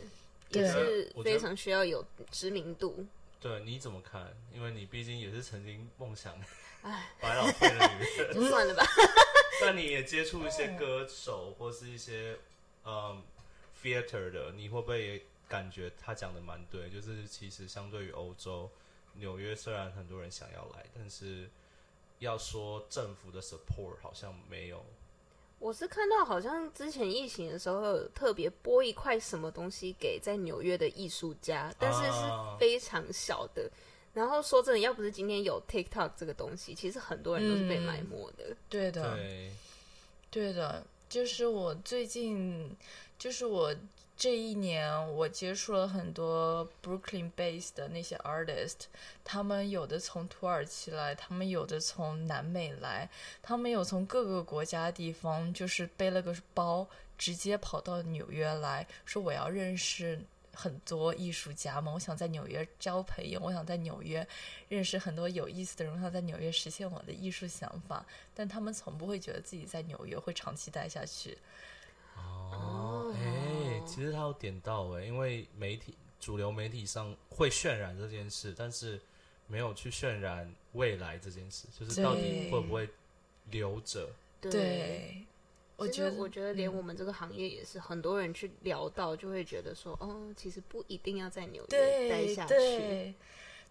[0.49, 3.03] 也是非常需要有知名度。
[3.41, 4.31] 对，你怎么看？
[4.53, 6.39] 因为你毕竟也是曾经梦想
[7.19, 8.85] 百老汇的女人，就算了吧。
[9.59, 12.37] 但你也接触一些歌手或是一些
[12.85, 13.19] 嗯
[13.81, 16.87] theater 的，你会不会也感觉他讲的蛮对？
[16.91, 18.69] 就是其实相对于欧洲，
[19.13, 21.49] 纽约虽然很多人想要来，但是
[22.23, 24.83] 要说政府的 support 好像没有，
[25.59, 33.69] 我是看到好像之前疫情的时候有特别拨一块什么东西给在纽约的艺术家，但是是非常小的。
[34.13, 38.55] 然后说真的，要不是今天有 TikTok 这个东西，其实很多人都是被埋没的。
[38.69, 39.17] 对的，
[40.29, 42.75] 对的，就是我最近，
[43.19, 43.75] 就是我。
[44.23, 48.85] 这一年，我接触了很多 Brooklyn base 的那些 artist，
[49.21, 53.09] 他们有的从土耳其来，他们有的从南美来，
[53.41, 60.17] 他们有从各个国家地方，就是背了个包，直接跑到纽约来说我要认识
[60.53, 64.25] 很多艺术家嘛，我想在纽约交朋友，我想在纽约
[64.69, 71.37] 认识很多有意思的人，我想在纽约实现我的艺术想法，但他们从不会觉得自己在纽约会长期待下去。
[72.15, 73.52] 哦，哎，
[73.85, 78.99] 其实他有点到哎，因为媒体主流媒体上会渲染这件事，但是
[79.47, 82.89] 没有去渲染未来这件事，就是到底对会不会
[83.51, 84.09] 留着？
[84.41, 85.23] 对，
[85.77, 93.13] 我觉得我觉得连嗯我们这个行业也是，很多人去聊到就会觉得说，哦，其实不一定要在纽约待下去。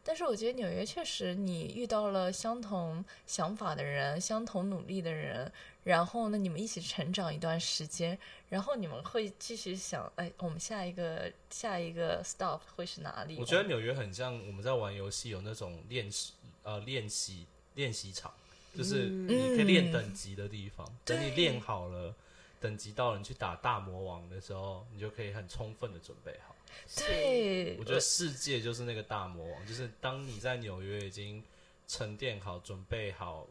[0.04, 5.50] 对，但是我觉得纽约确实，你遇到了相同想法的人，相同努力的人，
[5.84, 13.36] 然后呢，你们一起成长一段时间，然后你们会继续想，哎，我们下一个下一个 stop 会是哪里？
[13.38, 18.32] 我觉得纽约很像我们在玩游戏有那种练习呃练习练习场，
[18.76, 20.86] 就是嗯你可以练等级的地方。
[21.04, 22.14] 等你练好了，
[22.60, 26.51] 等级到了，你去打大魔王的时候，你就可以很充分的准备好。
[26.86, 31.42] 是，对，我觉得世界就是那个大魔王，就是当你在纽约已经
[31.86, 33.46] 沉淀好、准备好，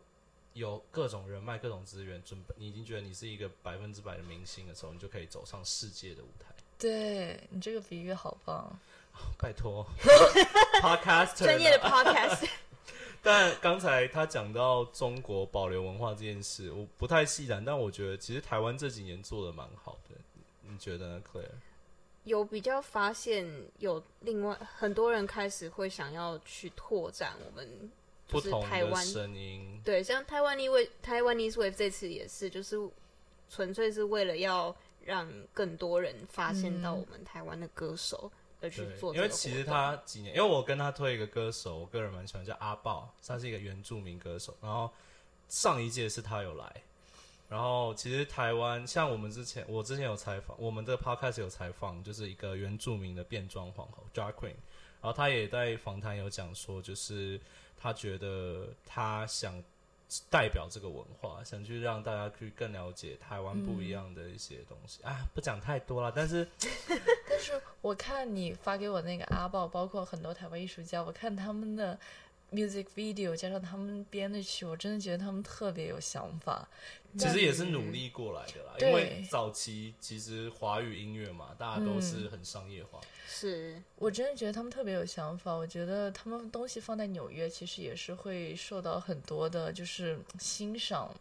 [0.53, 6.53] 有各种人脉、各种资源，准备你已经觉得你是一个百分之百的明星的时候，你就可以走上世界的舞台。
[6.77, 8.79] 对你这个比喻好棒。
[9.37, 9.85] 拜托，
[10.81, 12.47] Podcaster 专业的 podcast，
[13.21, 20.15] 但刚才他讲到中国保留文化这件事，我不太细谈，但我觉得其实台湾这几年做的蛮好的，
[20.63, 21.49] 你觉得呢，Claire？
[22.23, 23.45] 有比较发现
[23.79, 27.91] 有另外很多人开始会想要去拓展我们
[28.27, 32.77] 就是不同的台湾声音，对，像台湾 Wave 台湾 Wave 这次也是，就是
[33.49, 38.31] 纯粹是为了要让更多人发现到我们台湾的歌手
[38.61, 44.89] 而去对做，因为其实他几年，因为我跟他推一个歌手，我个人蛮喜欢，叫阿豹，他是一个原住民歌手，然后
[45.49, 46.83] 上一届是他有来。
[47.51, 54.55] 然后其实台湾像我们之前，我之前有采访，我们的 podcast 有采访，就是一个原住民的变装皇后 Drag Queen，
[55.01, 57.37] 然后他也在访谈有讲说，就是
[57.77, 59.61] 他觉得他想
[60.29, 66.47] 代表这个文化，想去让大家去更了解台湾不一样的一些东西、啊，不讲太多了，但是
[67.29, 71.99] 但是我看你发给我那个阿豹，包括很多台湾艺术家，我看他们的
[72.51, 76.67] music video 加上他们编的曲，我真的觉得他们特别有想法。
[77.17, 83.01] 其实也是努力过来的啦，因为早期其实华语音乐嘛，大家都是很商业化。
[83.27, 91.13] 是我真的觉得他们特别有想法，我觉得他们东西放在纽约，其实也是会受到很多的，就是欣赏。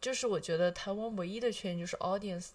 [0.00, 2.46] 就是我觉得台湾唯一的缺点就是 audience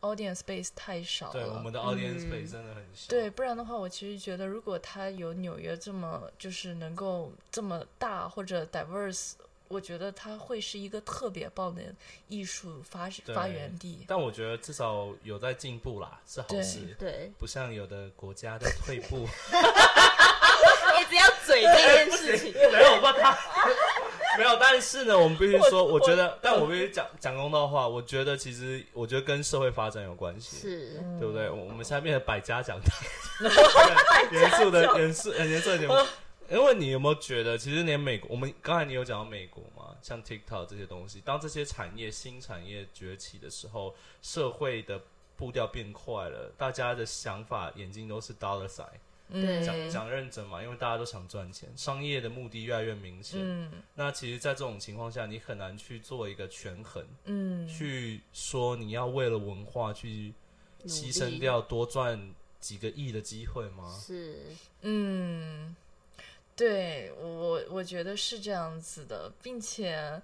[0.00, 1.32] audience space 太少了。
[1.32, 3.08] 对，我们的 audience space 真的很小。
[3.08, 9.32] 对，不然的话，我其实觉得，如果它有纽约这么就是能够这么大或者 diverse，
[9.66, 11.82] 我觉得它会是一个特别棒的
[12.28, 14.04] 艺术发发源地。
[14.06, 16.94] 但我觉得至少有在进步啦，是好事。
[16.96, 19.26] 对，不像有的国家在退步。
[20.96, 23.36] 一直要嘴这件事情， 没有，我怕他
[24.38, 24.56] 没有。
[24.58, 30.56] 但是呢，我们必须说，我觉得，但我必须讲 讲公道话，我觉得其实我觉得跟社会发展有关系。
[30.56, 31.48] 是对不对？
[31.50, 33.50] 我我们现在变成百家讲坛，
[34.32, 35.94] 严肃的严肃很严肃的节目。
[36.50, 45.00] 因为你有没有觉得，其实连美国，我们刚才你有讲到美国嘛，像 TikTok 这些东西，当这些产业新产业崛起的时候，社会的
[45.36, 48.84] 步调变快了，大家的想法眼睛都是 dollar sign，
[49.34, 49.62] 嗯。
[49.64, 53.40] 讲讲认真嘛，因为大家都想赚钱，商业的目的越来越明显。
[53.42, 53.72] 嗯。
[53.94, 60.32] 那其实，在这种情况下，你很难去做一个权衡，嗯，去说你要为了文化去
[60.86, 63.98] 牺牲掉多赚几个亿的机会吗？
[64.00, 64.38] 是。
[64.82, 65.74] 嗯，
[66.54, 70.22] 对我我觉得是这样子的，并且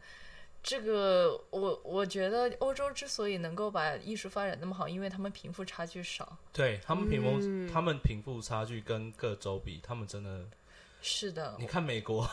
[0.62, 6.37] 这个我我觉得欧洲之所以能够把艺术发展那么好，因为他们贫富差距少。
[6.53, 10.44] 对他们贫富，嗯他们贫富差距跟各州比，他们真的，
[11.01, 12.29] 是的，你看美国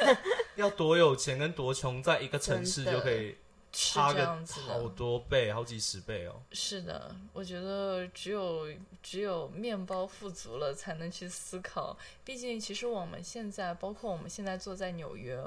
[0.56, 3.36] 要多有钱跟多穷，在一个城市就可以
[3.72, 4.88] 是差个这样子好。
[4.88, 6.40] 多倍，好几十倍哦。
[6.52, 8.66] 是的，我觉得只有
[9.02, 11.94] 只有面包富足了，才能去思考。
[12.24, 15.38] 毕竟，其实我们现在，包括我们现在坐在纽约，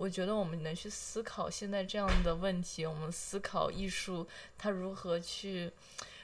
[0.00, 5.70] 我觉得我们能去思考现在这样的问题，我们思考艺术它如何去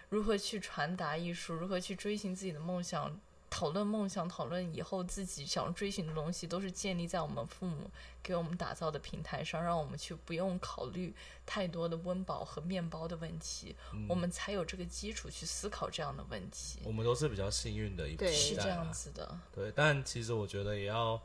[0.08, 3.20] 如何去传达艺术，如何去追寻自己的梦想。
[3.48, 7.90] 讨论梦想，讨论以后自己想追寻的东西，都是建立在我们父母
[8.22, 11.14] 给我们打造的平台上，让我们去不用考虑
[11.46, 16.80] 太多的温饱和面包的问题，嗯我们才有这个基础去思考这样的问题。
[16.82, 21.20] 我们都是比较幸运的一对是这样子的，对，但其实我觉得也要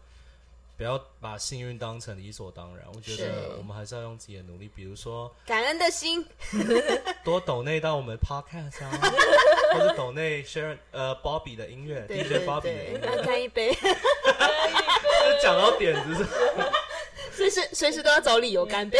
[0.81, 2.87] 不要把幸运当成理所当然。
[2.95, 6.25] 我觉得我们还是要用自己的努力，比如说感恩的心，
[7.23, 8.89] 多抖内到我们 podcast 啊，
[9.77, 13.79] 或者抖内 share 呃 Bobby 的音乐对，DJ 对 Bobby 的音对，乐，干一杯，就
[15.43, 16.27] 讲到点子是。
[17.31, 18.97] 随时随时都要找理由干杯。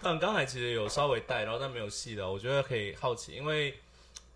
[0.00, 3.76] 但刚才其实有稍微带，然后但没有细的，我觉得可以好奇，因为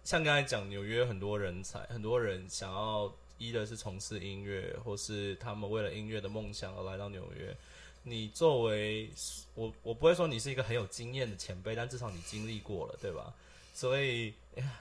[0.03, 7.57] 像刚才讲纽约很多人才，很多人想要一的是从事音乐，或是他们为了音乐的梦想而来到纽约。
[8.03, 9.11] 你作为
[9.55, 13.35] 我，我不会说你是一个很有经验的前辈，但至少你经历过了，对吧？
[13.75, 14.33] 所以，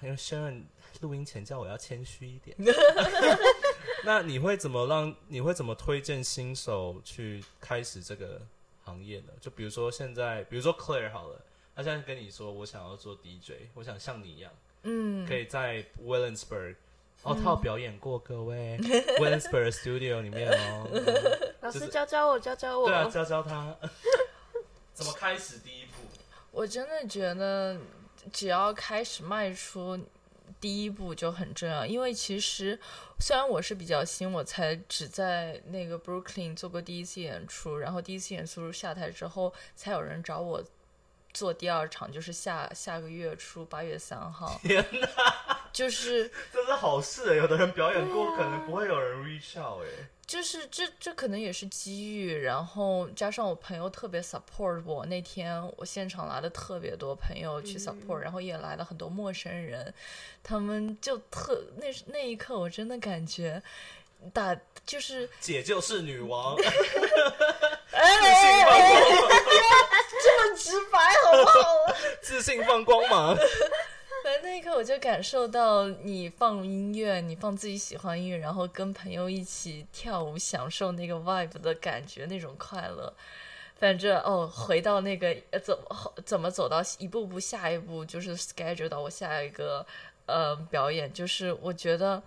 [0.02, 0.62] 因为 Sharon
[1.02, 2.56] 录音前叫我要谦虚一点。
[4.06, 5.14] 那你会怎么让？
[5.28, 8.42] 你会怎么推荐新手去开始这个
[8.84, 9.34] 行业呢？
[9.42, 11.42] 就比如说现在，比如说 Claire 好了，
[11.76, 14.54] 他现在跟你说我想要做 DJ，我想像你一样，
[14.84, 16.76] 嗯，可以在 Williamsburg，
[17.24, 18.78] 哦，他有表演过，各位
[19.20, 20.88] Williamsburg Studio 里面哦，
[21.62, 22.88] 老师教教我，教教我。
[22.88, 23.76] 对啊，教教他
[24.94, 25.92] 怎么开始第一步。
[26.52, 27.78] 我真的觉得，
[28.32, 30.00] 只要开始迈出
[30.62, 31.86] 第一步就很重要。
[31.86, 32.80] 因为其实
[33.20, 40.64] 虽然我是比较新，我才只在那个 Brooklyn 做过第一次演出，然后第一次演出下台之后，才有人找我
[41.34, 44.58] 做第二场，就是下下个月初八月三号。
[44.64, 49.88] 天哪，就是 这是好事欸有的人表演过，可能不会有人 reach out 哎。
[50.26, 59.94] 就是这这可能也是机遇，然后加上我朋友特别 support 我，那天我现场来了特别多朋友去 support，、然后也来了很多陌生人，
[60.42, 63.62] 他们就特那那一刻我真的感觉
[64.34, 66.56] 打就是姐就是女王，
[67.92, 68.66] 哎，
[70.24, 71.54] 这么直白好不好？
[72.24, 73.38] 自信放光芒。
[74.44, 83.14] 那一刻我就感受到你放音乐，你放自己喜欢音乐，然后跟朋友一起跳舞，享受那个 vibe 的感觉，那种快乐。
[83.78, 89.86] 反正哦，回到那个怎么怎么走到一步步下一步，就是 schedule 到我下一个
[90.26, 92.22] 呃表演，就是我觉得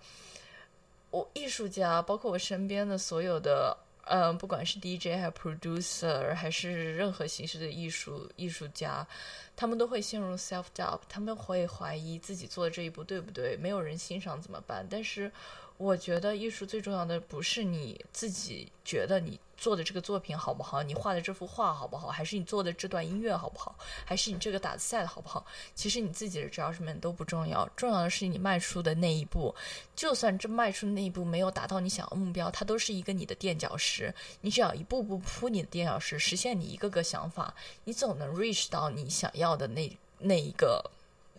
[1.11, 3.76] 我艺术家，包括我身边的所有的。
[4.09, 9.06] 嗯，不管是 DJ 还是 producer，还是任何形式的艺术艺术家，
[9.54, 14.86] 他们都会陷入 self doubt，他们会怀疑自己做的这一步对不对，没有人欣赏怎么办？
[14.88, 15.30] 但是
[15.78, 25.46] 我觉得艺术最重要的不是你自己觉得你做的这个作品好不好，你画的这幅画好不好，还是你做的这段音乐好不好，还是你这个打的赛好不好？
[25.76, 29.54] 其实你自己的 judgment 都不重要，重要的是你迈出的那一步。
[29.94, 34.12] 就算这迈出的那一步没有达到你想要的目标，它都是一个你的垫脚石。
[34.40, 37.54] 你只要一步步铺你的垫脚石，实现你一个个想法，
[37.84, 40.90] 你总能 reach 到你想要的那那一个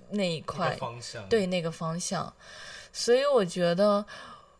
[0.09, 2.33] 那一块方向，对那个方向。
[2.99, 4.05] 所以我觉得，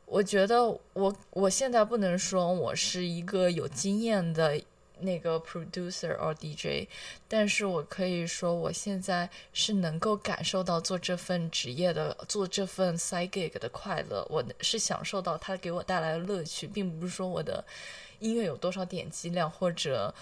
[0.06, 0.64] 我觉得
[0.94, 4.58] 我我现在不能说我是一个有经验的
[5.02, 6.88] 那个 producer or DJ，
[7.28, 17.62] 但是我可以说我现在是能够感受到做这份职业的做这份 side gig 的快乐，我是享受到它给我带来的乐趣，并不是说我的
[18.20, 20.16] 音乐有多少点击量或者。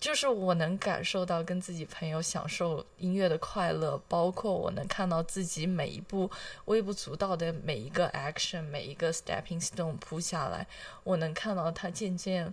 [0.00, 6.30] 就是我能感受到跟自己朋友享受音乐的快乐，包括我能看到自己每一步
[6.66, 10.66] 微不足道的每一个 action，每一个 stepping stone 铺下来，
[11.02, 12.52] 我能看到它渐渐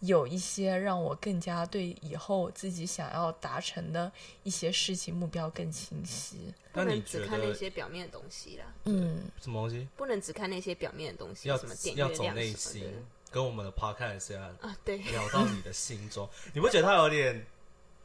[0.00, 4.10] 有一些让我更加对以后自己想要达成的
[4.42, 6.54] 一些事情目标更清晰。
[6.72, 9.86] 不那你能只看那些表面的东西啦，嗯，什么东西？
[9.96, 12.84] 不能只看那些表面的东西，要什么点要走内心
[13.30, 17.46] 跟我们的 podcast 一样，啊，对，聊到你的心中， 你不觉得他有点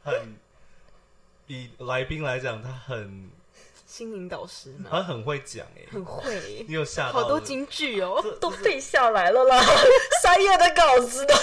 [0.04, 0.36] 很？
[1.48, 3.28] 以来宾来讲，他很
[3.84, 8.24] 心灵导师嘛，他很会讲哎，很会耶，你有吓到好多金句哦。
[8.40, 9.60] 都背下来了啦，
[10.22, 11.34] 三页的稿子的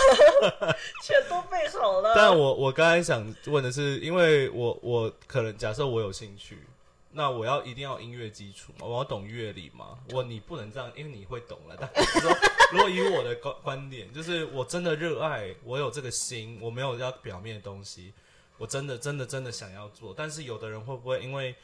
[1.03, 2.13] 全都背好了。
[2.15, 6.65] 但我我刚才想问的是，因为我我可能假设我有兴趣，
[7.11, 9.97] 那我要一定要音乐基础嘛，我要懂乐理嘛。
[10.11, 11.75] 我你不能这样，因为你会懂了。
[11.75, 12.31] 但是说，
[12.71, 18.13] 如果以我的观观点，就是我真的热爱，我有这个心，我没有要表面的东西，
[18.59, 20.13] 我真的真的真的想要做。
[20.15, 21.55] 但是有的人会不会因为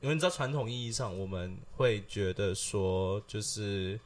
[0.00, 3.98] 因为你知道传统意义上，我们会觉得说，就是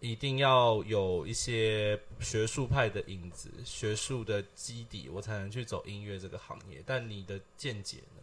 [0.00, 6.82] 一定要有一些学术派的影子、学术的基底，我才能去走音乐这个行业。
[6.84, 8.22] 但你的见解呢？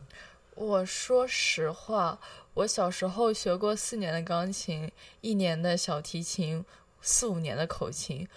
[0.55, 2.19] 我说实话，
[2.53, 4.91] 我小时候学过四年的钢琴，
[5.21, 6.63] 一年的小提琴，
[7.01, 8.27] 四五年的口琴，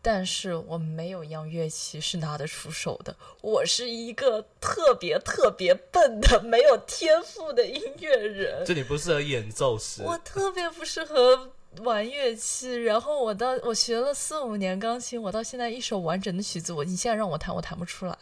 [0.00, 3.16] 但是我没有一样乐器是拿得出手的。
[3.42, 8.64] 我是一个特别特别笨的、没有天赋的音乐人。
[8.64, 18.16] 就你不适合演奏时，我特别不适合玩乐器，然后我到我学了四五年钢琴，我到现在一首完整的曲子，我你现在让我弹，我弹不出来。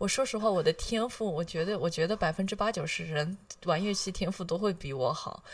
[0.00, 3.36] 我说实话，我的天赋，我觉得，我觉得百分之八九十人
[3.66, 5.44] 玩乐器天赋都会比我好，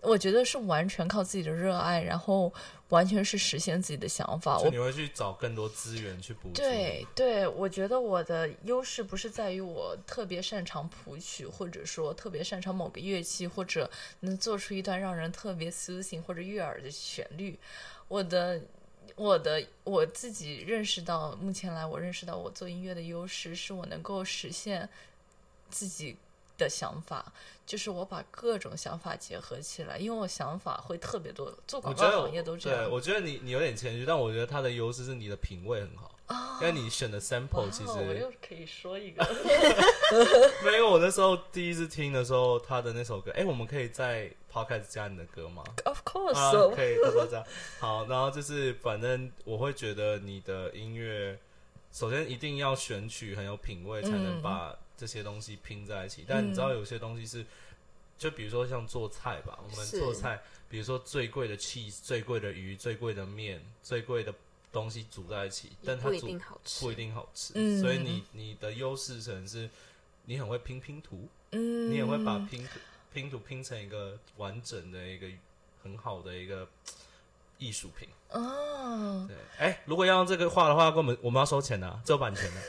[0.00, 2.50] 我觉得是完全靠自己的热爱，然后
[2.88, 4.58] 完全是实现自己的想法。
[4.58, 6.48] 我你会去找更多资源去补。
[6.54, 13.90] 对对，我觉得我的优势不是在于我特别擅长谱曲，或者说特别擅长某个乐器，或者
[14.20, 17.58] 能做出一段让人特别 soothing 或者悦耳的旋律。
[18.08, 18.58] 我的
[19.20, 24.88] 我的我自己认识到，目前来我认识到我做音乐的优势是我能够实现
[25.68, 26.16] 自己
[26.56, 27.30] 的想法，
[27.66, 36.10] 就是我把各种想法结合起来，因为我想法会特别多，做广告行业都这样对，我觉得你你有点谦虚，但我觉得他的优势是你的品味很好，
[36.62, 39.22] 因为你选的 sample 其实我实又可以说一个，
[40.64, 40.90] 没有。
[40.90, 47.44] 我那时候第一次听的时候，他的那首歌，哎，我们可以在 podcast 加你的歌吗？Of course，、啊，可以，到时候这样。
[47.78, 51.38] 好，然后就是反正我会觉得你的音乐，
[51.92, 56.24] 首先一定要选曲很有品味，才能嗯把这些东西拼在一起。
[56.26, 57.44] 但你知道有些东西是，
[58.18, 64.34] 就比如说像做菜吧，我们做菜，比如说最贵的 cheese、最贵的鱼、最贵的面、最贵的
[64.72, 66.94] 东西煮在一起，但它不一煮定好吃不一。
[66.94, 67.52] 定好吃。
[67.56, 69.68] 嗯所以你你的优势可能是
[70.26, 72.78] 你很会拼拼图，嗯，你也会把拼图
[73.12, 75.26] 拼图拼成一个完整的一个
[75.82, 76.66] 很好的一个
[77.58, 78.08] 艺术品。
[78.30, 82.60] 哦，对，哎、如果要用这个画的话，跟我们我们要收钱的、啊，这有版权的、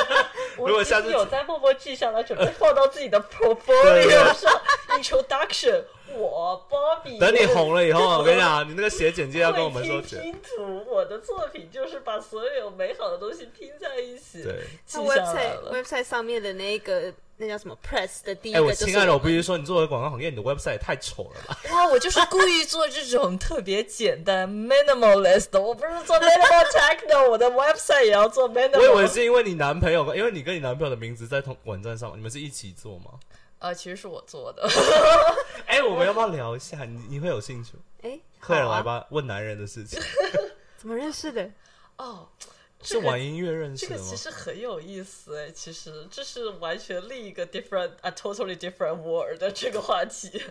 [0.56, 4.50] 我如果下次有在默默记下来，准备放到自己的对 portfolio 上。
[4.98, 5.84] Introduction，
[6.14, 10.20] 我 Bobby，等你红了以后，我跟你讲，你那个写简介要跟我们收会拼。
[10.20, 15.82] 拼图，我的作品就是把所有美好的东西拼在一起，对，记它下来 website。
[15.82, 21.58] website 上面的那个那叫什么 press 的第一哎、个就是我亲爱的，我们必须说，你作为广告行业，你的 website 也太丑了吧？
[21.72, 28.78] 哇，我就是故意做这种特别简单 minimalist 的，我不是做 minimal techno， 我的 website 也要做 minimal。
[28.78, 33.12] 我以为是因为你男朋友，因为你跟你男朋友的名字在同网站上，你们是一起做吗？
[33.62, 34.68] 啊，其实是我做的。
[35.66, 36.84] 哎、我们要不要聊一下？
[36.84, 37.74] 你你会有兴趣？
[38.02, 40.00] 哎，来吧，问男人的事情，
[40.76, 41.48] 怎么认识的？
[41.96, 42.28] 哦，
[42.82, 44.16] 是玩音乐认识的吗这个其？
[44.16, 50.42] 实很有意思哎，其实这是完全另一个 different a totally different world 的这个话题。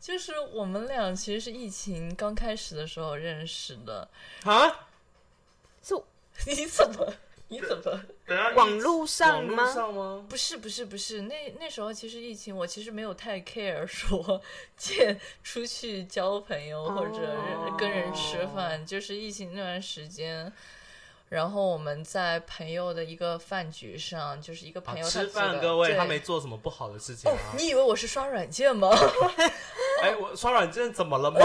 [0.00, 4.08] 就是我们俩其实是疫情刚开始的时候认识的。
[4.44, 4.88] 啊？
[5.82, 6.02] 就
[6.46, 7.12] 你怎么？
[7.48, 8.00] 你怎么？
[8.26, 9.72] 等下网络上网络吗？
[9.72, 10.24] 上吗？
[10.28, 14.40] 不是不是不是，那那时候其实疫情，我其实没有太 care 说
[14.76, 20.52] 见出去交朋友或者哦跟人吃饭，就是疫情那段时间。
[21.28, 27.54] 然后我们在朋友的一个饭局上，就是一个朋友他吃饭，的各位，他没做什么不好的事情哦啊，。
[27.56, 28.90] 你以为我是刷软件吗？
[30.02, 31.40] 哎，我刷软件怎么了吗？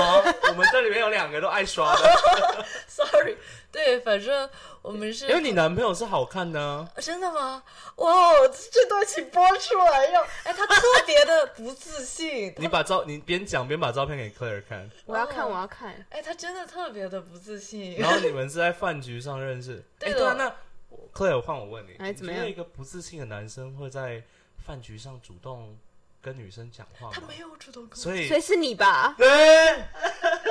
[0.49, 3.35] 我们这里面有两个都爱刷的， Sorry，
[3.71, 4.47] 对，反正
[4.81, 6.89] 我们是因为你男朋友是好看的啊。
[6.97, 7.61] 真的吗？
[7.97, 8.33] 哇，哦，
[8.71, 16.05] 这段请播出来要，哎，他特别的不自信， 你把照，你边讲边把照片给 Claire 看，我要看，哦我要看。
[16.09, 17.95] 哎，他真的特别的不自信。
[17.97, 19.83] 然后你们是在饭局上认识。
[19.99, 20.55] 哎，对的对啊，那
[20.89, 24.23] 我 Claire 换我问你，哎怎么样你觉得一个不自信的男生会在
[24.65, 25.77] 饭局上主动
[26.21, 27.13] 跟女生讲话吗？
[27.13, 29.15] 他没有主动跟所以所以是你吧？
[29.17, 29.27] 对，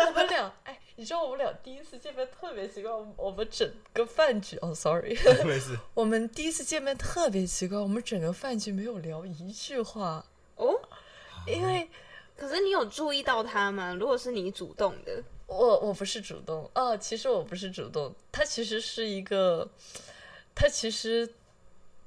[0.06, 5.74] 我们俩，哎，你知道我们俩第一次见面特别奇怪，我们整个饭局，哦，sorry， 没事。
[5.94, 10.22] 我们第一次见面特别奇怪，我们整个饭局没有聊一句话，
[10.56, 10.78] 哦，
[11.46, 11.88] 因为
[12.36, 13.96] 可是你有注意到他吗？
[13.98, 19.66] 如果是你主动的，我我不是主动，哦，其实我不是主动，他其实是一个，
[20.54, 21.26] 他其实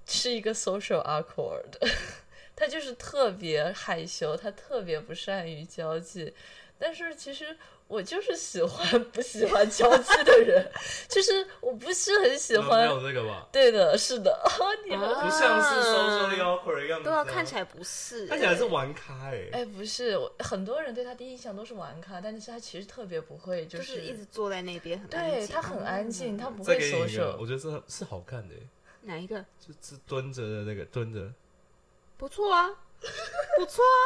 [0.06, 1.66] 是一个 social awkward，
[2.56, 6.32] 他就是特别害羞，他特别不善于交际，
[6.78, 7.58] 但是其实
[7.88, 10.72] 我就是喜欢不喜欢交际的人，
[11.08, 13.48] 就是我不是很喜没欢，有这个吧？
[13.52, 14.50] 对的，是的，啊，
[14.90, 15.08] 你们。
[15.08, 25.40] 啊不像是 social awkward 的样子、对啊，看起来不是、看起来是玩咖哎、哎，不是，我很多人对他第一印象都是玩咖，但是他其实特别不会，就就是一直坐在那边很安静。
[25.40, 27.46] 对他很安静，他不会给你一个，social 我。
[27.46, 28.68] 觉得是是好看的、欸，
[29.04, 29.40] 哪一个？
[29.60, 31.32] 就是蹲着的那个蹲着，
[32.18, 32.70] 不错啊，
[33.58, 34.02] 不错啊。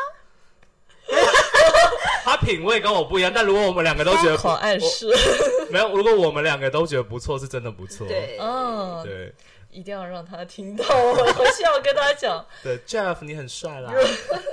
[2.23, 8.07] 他品味跟我不一样，但如果我们两个都觉得疯狂暗示，我没有，如果我们两个都觉得不错，是真的不错。
[8.07, 9.33] 对，嗯，对
[9.71, 12.45] 一定要让他听到，我回去要跟他讲。
[12.63, 13.91] 对，Jeff 你很帅啦，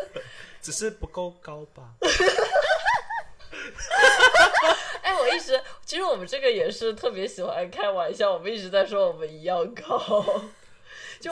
[0.61, 1.83] 只是不够高吧？
[5.03, 10.25] 哎，我一直，其实我们这个也是特别喜欢开玩笑，我们一直在说我们一样高。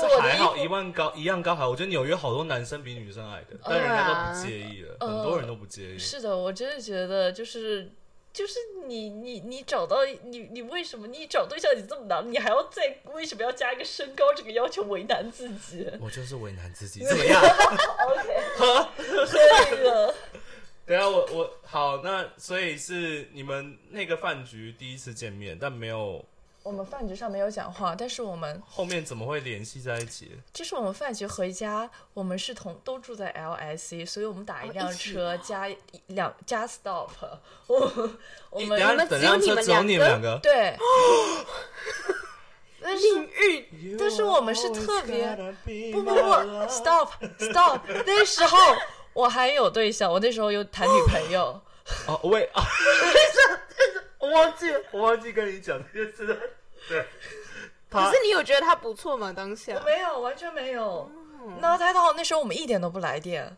[0.00, 1.70] 就还好，一，万高一样高还好。
[1.70, 5.98] 我觉得纽约好多男生比女生矮的，但人家都不介意了，呃很多人都不介意。
[5.98, 7.90] 是的，我真的觉得就是。
[8.34, 8.54] 就是
[8.86, 17.42] 你你你找到你你为什么你找对象你这么难，你还要再为什么要加一个身高这个要求为难自己我就是为难自己，怎么样？？
[18.08, 18.96] OK，
[19.28, 20.14] 可以了。
[20.86, 26.24] 等下我我好，那所以是你们那个饭局第一次见面，但没有
[26.62, 30.30] 我们饭局上没有讲话，但是我们后面怎么会联系在一起？
[30.52, 35.68] 就是我们饭局回家，我们是同都住在 LIC，所以我们打一辆车加
[36.06, 37.08] 两加 stop，
[37.66, 38.10] 我
[38.50, 40.76] 我们我们等只有你们辆车只有你们两两个，对，
[42.80, 45.36] 但是命运但是我们是特别
[45.92, 46.30] 不不不不，
[46.70, 47.08] stop
[47.38, 48.56] stop，那时候
[49.12, 51.60] 我还有对象，我那时候有谈女朋友。
[52.06, 52.62] 哦，喂啊！
[54.32, 56.36] 我忘记，我忘记跟你讲这件事了。
[56.88, 57.04] 对，
[57.90, 59.32] 可是你有觉得他不错吗？
[59.32, 61.10] 当下我没有，完全没有。
[61.60, 63.56] 那太到那时候我们一点都不来电，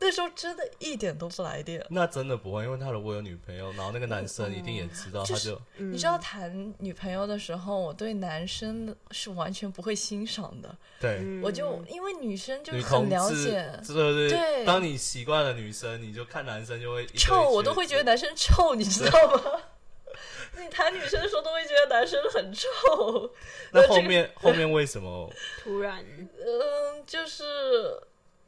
[0.00, 1.84] 那时候真的一点都不来电。
[1.90, 11.40] 那真的不会，因为他如果有女朋友，然后那个男生一定也知道，他就你知道谈女朋友的时候，我对男生是完全不会欣赏的，对。
[11.42, 19.42] 我就因为女生就女很了解，，对对对当你习惯了女生，你就看男生就会臭，我都会觉得男生臭，你知道吗？
[20.58, 23.30] 你谈女生的时候都会觉得男生很臭，
[23.72, 25.30] 那后 这个面后面为什么？
[25.62, 26.04] 突然
[26.38, 28.00] 嗯，就是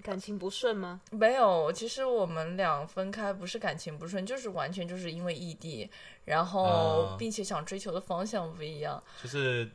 [0.03, 1.01] 感情不顺吗？
[1.11, 5.91] 没有，其实我们俩分开不是感情不顺，就是完全就是因为异地，
[6.25, 9.03] 然后啊并且想追求的方向不一样。
[9.23, 9.71] 就是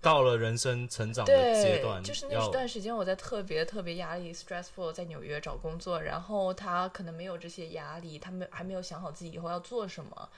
[0.00, 10.30] 到了人生成长的阶段，，就是那段时间我在特别特别压力 stressful，在纽约找工作，然后他可能没有这些压力，他没还没有想好自己以后要做什么，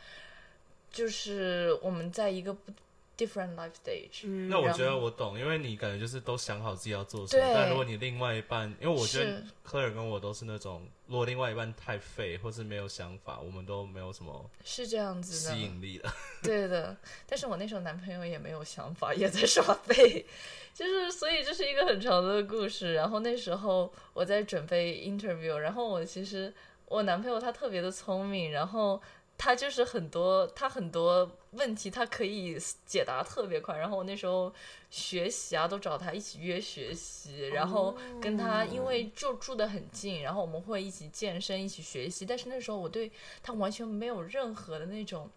[0.92, 2.70] 就是我们在一个不
[3.16, 4.24] different life stage。
[4.24, 7.44] 嗯，那我觉得我懂，因为你感觉就是都想好自己要做什么。
[7.54, 16.12] 但如果你另外一半，因为我觉得是科尔跟我都是那种，如果另外一半太废或是没有想法，我们都没有什么是这样子的吸，引力的。
[16.42, 16.96] 对的。
[17.26, 20.24] 但是我那时候男朋友也没有想法，也在耍废，
[20.74, 22.94] 就是所以这是一个很长的故事。
[22.94, 26.52] 然后那时候我在准备 interview，然后我其实
[26.86, 29.00] 我男朋友他特别的聪明，然后
[29.44, 33.76] 他就是很多他很多问题他可以解答特别快。
[33.76, 34.54] 然后我那时候
[34.88, 42.24] 学习啊都找他一起约学习，然后跟他因为就住得很近，然后我们会一起健身一起学习。
[42.24, 43.10] 但是那时候我对
[43.42, 45.28] 他完全没有任何的那种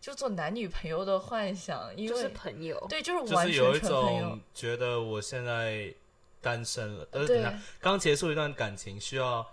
[0.00, 4.40] 就做男女朋友的幻想，因为、就是朋友，对就是就完是有一全纯朋友种。
[4.52, 5.94] 觉得我现在
[6.40, 9.46] 单身了，呃，等对刚结束一段感情，需要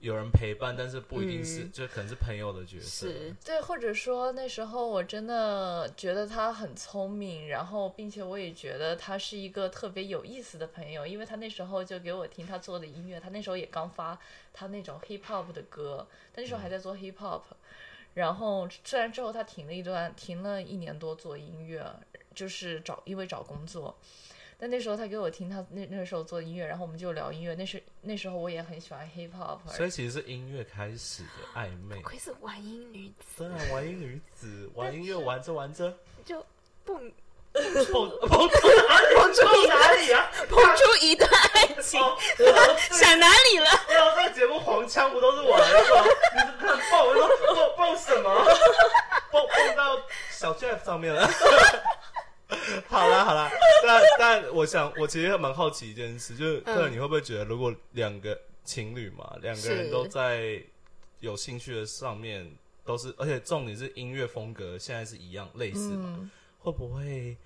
[0.00, 3.08] 有人陪伴，但是不一定是，嗯就可能是朋友的角色。
[3.08, 14.16] 是对，或者说那时候我真的觉得他很聪明，然后并且我也觉得他是一个特别有意思的朋友，因为他那时候就给我听他做的音乐，他那时候也刚发
[14.52, 17.42] 他那种 hip hop 的歌，他那时候还在做 hip hop，
[18.14, 21.84] 然后虽然之后他停了一段，停了一年多做音乐，
[22.36, 23.98] 就是找因为找工作。
[24.60, 27.54] 但那时候他给我听他那那时候做音乐，然后我们就聊音乐。
[27.54, 31.28] 那时那时候我也很喜欢 hip hop，所以其实是音乐开始的
[31.60, 32.02] 暧昧不。
[32.08, 35.96] 愧是玩音女子，对啊，玩音女子玩音乐玩着玩着，
[36.26, 36.44] 就
[36.84, 36.96] 蹦
[37.54, 39.16] 碰碰出哪里？
[39.16, 40.30] 碰出哪里啊？
[40.50, 42.16] 蹦出一段 爱情，哦
[42.90, 43.66] 想哪里了？
[43.88, 46.04] 然后，这个节目黄腔不都是我来的吗？
[46.34, 48.44] 你是看蹦，我说蹦蹦什么？
[49.30, 50.00] 蹦蹦到
[50.30, 51.28] 小 Jeff 上面了。
[52.88, 53.50] 好啦好啦，
[53.86, 59.90] 但但我想，我其实蛮好奇一件事，就是嗯客人你会不会觉得，如果两个情侣嘛，两个人是。
[59.90, 60.62] 都在
[61.20, 62.50] 有兴趣的上面，
[62.84, 67.36] 都是，而且重点是音乐风格现在是一样类似嘛，嗯，会不会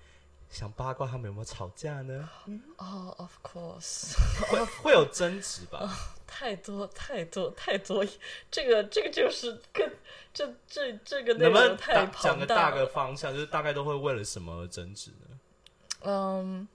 [0.53, 2.29] 想八卦他们有没有吵架呢？
[2.77, 4.15] 哦、o f course，
[4.47, 6.15] 会会有争执吧？
[6.27, 8.05] 太多太多太多，
[8.51, 9.91] 这个这个就是跟
[10.31, 12.85] 这这这个内容太大讲庞大个大个。
[12.85, 15.39] 方向，就是大概都会为了什么而争执呢？
[16.01, 16.67] 嗯，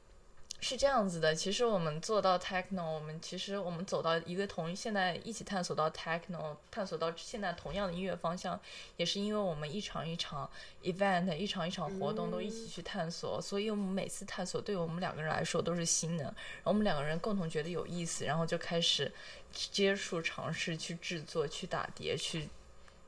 [0.61, 1.35] 是这样子的。
[1.35, 8.59] 其实我们做到 techno，我们其实我们走到一个同现在一起探索到 techno，探索到现在同样的音乐方向，
[8.97, 10.51] 也是因为我们一场一场
[10.83, 19.13] event，一场一场活动都一起去探索，所以我们每次探索对我们两个人来说都是新的，然后我们两个人共同觉得有意思，然后就开始
[19.53, 22.49] 接触、尝试去制作、去打碟、去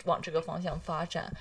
[0.05, 1.33] 往这个方向发展。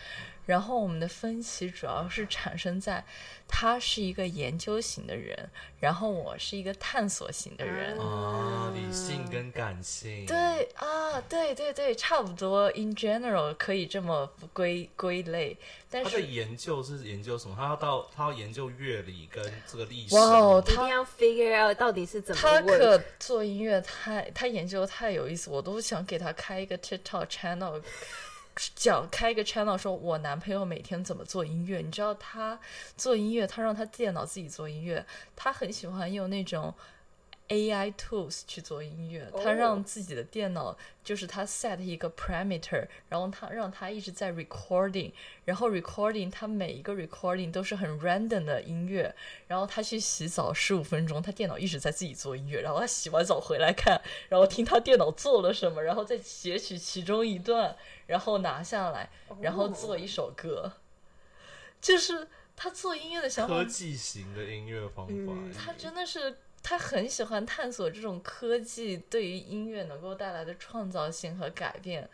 [0.50, 3.06] 然后我们的分歧主要是产生在
[3.48, 5.48] 他是一个研究型的人，
[5.80, 7.96] 然后我是一个探索型的人。
[8.00, 12.68] 啊，理性跟感性，对啊，对对对，差不多。
[12.72, 15.56] In general 可以这么归归类，
[15.88, 17.56] 但是他的研究是研究什么？
[17.56, 20.16] 他要到他要研究乐理跟这个历史。
[20.16, 27.80] 哇哦一定要 figure out 到底是怎么他可做音乐太他研究太有意思，我都想给他开一个 TikTok channel，
[28.76, 31.80] 讲开一个 channel，说我男朋友每天怎么做音乐。
[31.80, 32.60] 你知道他
[32.98, 35.06] 做音乐，他让他电脑自己做音乐，
[35.36, 36.74] 他很喜欢用那种
[37.50, 45.12] AI tools 去做音乐，他哦让自己的电脑就是他 set 一个 parameter，然后他让他一直在 recording，
[45.46, 49.14] 然后 recording 他每一个 recording 都是很 random 的音乐，
[49.48, 57.76] 然后他去洗澡十五分钟，他电脑一直在自己做音乐，然后他洗完澡回来看，然后听他电脑做了什么，然后再截取其中一段，
[58.06, 59.10] 然后拿下来，
[59.42, 60.74] 然后做一首歌，
[61.82, 72.10] 就是他做音乐的想法科技型的音乐方法嗯，他真的是他很喜欢探索这种科技对于音乐能够带来的创造性和改变，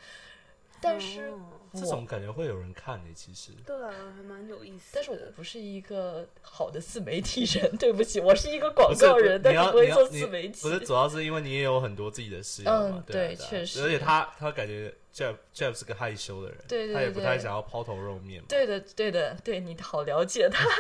[0.82, 1.40] 但是哦
[1.74, 3.52] 这种感觉会有人看的，其实。
[3.66, 5.02] 对啊，还蛮有意思的。
[5.02, 10.62] 但是我不是一个好的自媒体人， 对不起，我是一个广告人，但是不会做自媒体。
[10.62, 18.46] 不是， 主要是因为你也有很多自己的事业嘛，嗯对啊啊对确实而且他他感觉 Jeff Jeff 是个害羞的人，对对他也不对太想要抛头露面嘛。
[18.48, 20.64] 对的，对的，对你好了解他。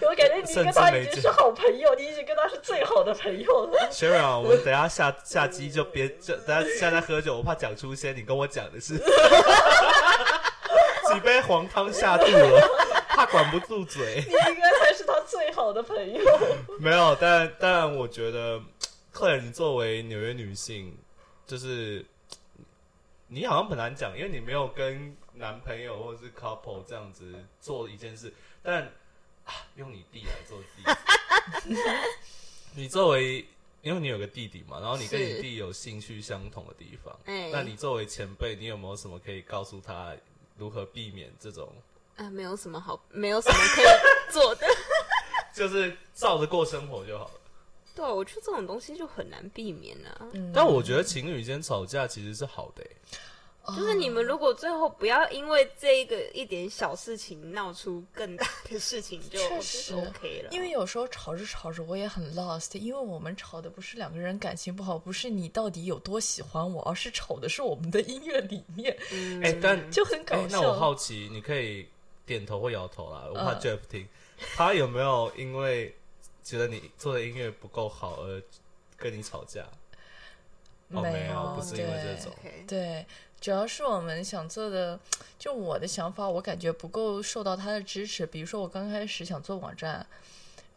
[0.00, 3.88] 我感觉你跟他已经是好朋友，你已经跟他是最好的朋友了。
[3.92, 8.98] Sharon，啊我们等下下下机就别就等一下现在喝酒，我怕讲出一些你跟我讲的是
[11.12, 12.60] 几杯黄汤下肚了，
[13.08, 14.22] 怕管不住嘴。
[14.26, 16.24] 你应该才是他最好的朋友。
[16.80, 18.60] 没有，但但我觉得，
[19.12, 20.96] 克尔，你作为纽约女性，
[21.46, 22.04] 就是
[23.28, 28.32] 你好像很难讲，因为你没有跟男朋友或者是 couple 这样子做一件事，
[28.62, 28.90] 但、
[29.44, 31.76] 啊、 用你弟来做例子，
[32.74, 33.46] 你作为
[33.82, 40.14] 因为你有个弟弟嘛，然后你跟你弟有兴趣相同的地方，哎那你作为前辈，你有没有什么可以告诉他
[40.56, 41.70] 如何避免这种，
[42.16, 44.66] 啊，没有什么好，没有什么可以做的。
[45.54, 47.40] 就是照着过生活就好了？
[47.94, 50.28] 对啊，我觉得这种东西就很难避免啊。
[50.32, 52.90] 嗯但我觉得情侣间吵架其实是好的、欸。
[53.68, 60.50] 就是你们如果最后不要因为这一个一点小事情闹出更大的事情，就确实 OK 了。
[60.50, 70.60] 因为有时候吵着吵着我也很 lost，因为我们吵的不是两个人感情不好，不是你到底有多喜欢我，而是吵的是我们的音乐理念，嗯哎、但就很搞哎，笑。
[70.60, 71.88] 那我好奇，你可以
[72.26, 74.06] 点头或摇头啦，我怕嗯 Jeff 听，
[74.56, 75.94] 他有没有因为
[76.42, 78.42] 觉得你做的音乐不够好而
[78.98, 79.66] 跟你吵架？
[80.90, 82.32] 哦，没有，不是因为这种。
[82.68, 83.04] 对，
[83.44, 84.98] 主要是我们想做的，
[85.38, 88.24] 就我的想法，我感觉不够受到他的支持。
[88.24, 90.06] 比如说，我刚开始想做网站，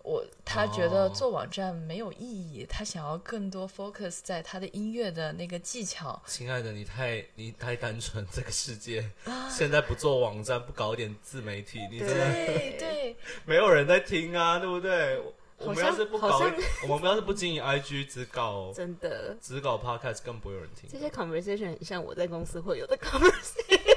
[0.03, 6.21] 我他觉得哦做网站没有意义，他想要更多 focus 在他的音乐的那个技巧。
[6.25, 13.15] 亲爱的，你太你太单纯，这个世界啊现在不做网站，不搞点自媒体，你真的对对，
[13.47, 15.23] 没有人在听啊，对不对？
[15.59, 16.39] 我们要是不搞，
[16.87, 20.99] 我们要是不经营 IG，只搞 真的，只搞 Podcast，更不会有人听这。
[20.99, 23.79] 些 conversation 很像我在公司会有的 conversation。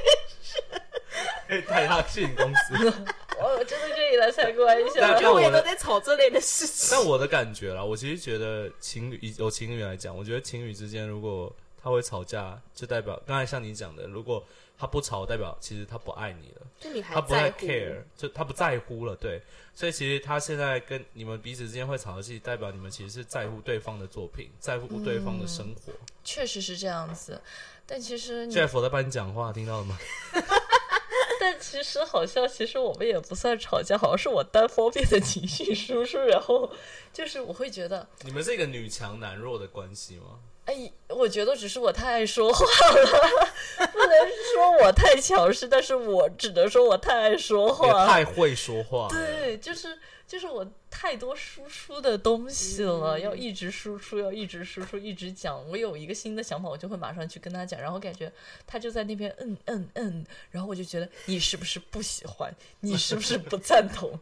[1.46, 2.74] 可以带他去你公司。
[3.42, 5.20] 我真的可以来参观一但下。
[5.20, 6.90] 因为我也都在吵这类的事情。
[6.96, 11.52] 但我的感觉啦，我其实觉得情侣以有情侣来讲，我觉得情侣之间如果
[11.82, 14.44] 他会吵架，就代表刚才像你讲的，如果
[14.80, 19.42] 他不吵，代表其实他不爱你了，就你还他不 care，就他不在乎了，对。
[19.74, 25.92] 所以其实他现在跟你们彼此之间会吵的戏，代表你们其实是在乎对方的作品，在乎对方的生活。
[26.24, 27.38] 确实是这样子，
[27.84, 29.98] 但其实你 Jeff 我在帮你讲话，听到了吗？
[31.38, 36.72] 但其实好像，其实我们也不算吵架，好像是我单方面的情绪输出，然后
[37.12, 40.40] 就是我会觉得，你们是一个女强男弱的关系吗？
[40.70, 42.64] 哎，我觉得只是我太爱说话
[42.94, 44.16] 了，不能
[44.54, 48.06] 说我太强势，但是我只能说我太爱说也话。
[48.06, 49.08] 太会说话。
[49.10, 49.98] 对，就是
[50.30, 55.68] 就是我太多输出的东西了，嗯要一直输出，要一直输出，一直讲。
[55.68, 58.32] 我有一个新的想法，我就会马上去跟他讲，然后感觉
[58.64, 62.54] 他就在那边嗯嗯嗯，然后我就觉得你是不是不喜欢？
[62.78, 64.16] 你是不是不赞同？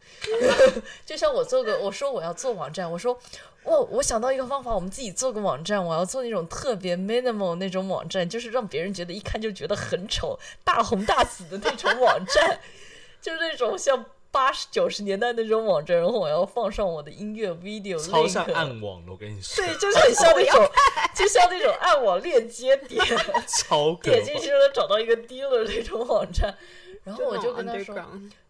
[1.04, 3.20] 就像我做个，我说我要做网站，我说。
[3.64, 5.84] 哦，我想到一个方法，我们自己做个网站。
[5.84, 12.60] 我要做那种特别 minimal 那种网站，就是让别人觉得一看就觉得很丑、大红大紫的那种网站，
[13.20, 14.02] 就是那种像
[14.38, 15.96] 八十九十年代那种网站。
[15.96, 20.70] 然后我要放上我的音乐 video，超像暗网的，我跟你说，对，就是很像那种，
[21.12, 23.04] 就像那种暗网链接点，
[23.48, 24.38] 超点进。
[24.38, 26.54] 去就能找到一个 dealer 那种网站。
[27.02, 27.96] 然后我就跟他说，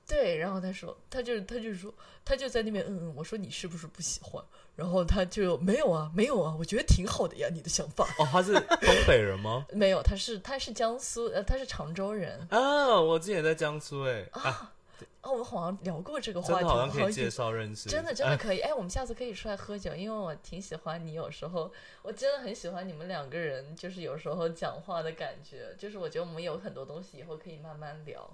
[0.07, 1.93] 对，然后他说，他就他就说，
[2.24, 4.43] 他就在那边嗯嗯，我说你是不是不喜欢？
[4.76, 8.05] 然后他就没有啊，没有啊，我觉得挺好的呀，你的想法。
[8.18, 9.66] 哦，他是东北人吗？
[9.72, 12.47] 没有，他是他是江苏，呃，他是常州人。
[12.51, 14.72] 啊，我之前也在江苏哎、啊，
[15.29, 21.12] 哦，我们好像聊过这个话题，好像可以介绍认识，真的真的哎可以，哎，我们下次可以出来喝酒，因为我挺喜欢你。
[21.12, 21.70] 有时候
[22.03, 28.31] 我真的很喜欢你们两个人，就是有时候讲话的感觉，就是我觉得我们有很多东西以后可以慢慢聊。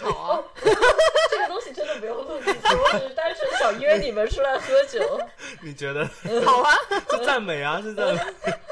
[0.00, 5.20] 好啊， 这个东西真的不用录进去，我只是单纯想约你们出来喝酒。
[5.62, 6.04] 你觉得
[6.44, 6.74] 好啊，
[7.10, 7.80] 是赞美啊？
[7.82, 8.20] 是赞美，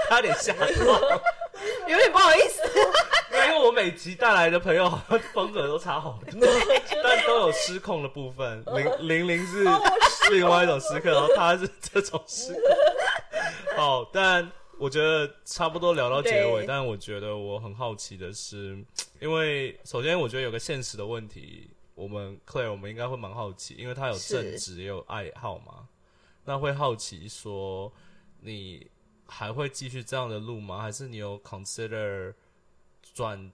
[0.09, 0.67] 他有点吓到，
[1.89, 2.63] 有点不好意思。
[3.59, 6.49] 我每集带来的朋友好像风格都差好多，
[7.03, 8.63] 但都有失控的部分。
[8.75, 9.65] 零零零是
[10.31, 13.77] 另外一种时刻，然后他是这种时刻。
[13.77, 18.79] 好，但我觉得差不多聊到结尾，但我觉得我很好奇的是，
[19.21, 25.89] 因为首先我觉得有个现实的问题，我们 Claire 我们应该会蛮好奇，因为他有正职也有爱好嘛，
[26.45, 27.93] 那会好奇说
[28.41, 28.87] 你
[29.27, 30.81] 还会继续这样的路吗？
[30.83, 32.33] 还是你有 consider
[33.17, 33.51] 转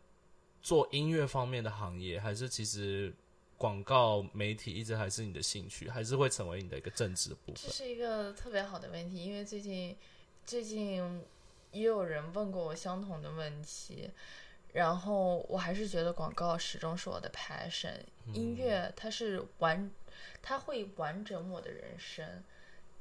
[0.61, 3.15] 做音乐方面的行业，还是其实
[3.57, 7.71] 广告媒体一直还是你的兴趣，还是会成为你的一个正职部分？
[7.71, 9.97] 这是一个特别好的问题，因为最近
[10.45, 11.23] 最近
[11.71, 14.11] 也有人问过我相同的问题，
[14.73, 18.01] 然后我还是觉得广告始终是我的 passion，
[18.35, 19.89] 音乐它是完，
[20.43, 22.43] 它会完整我的人生。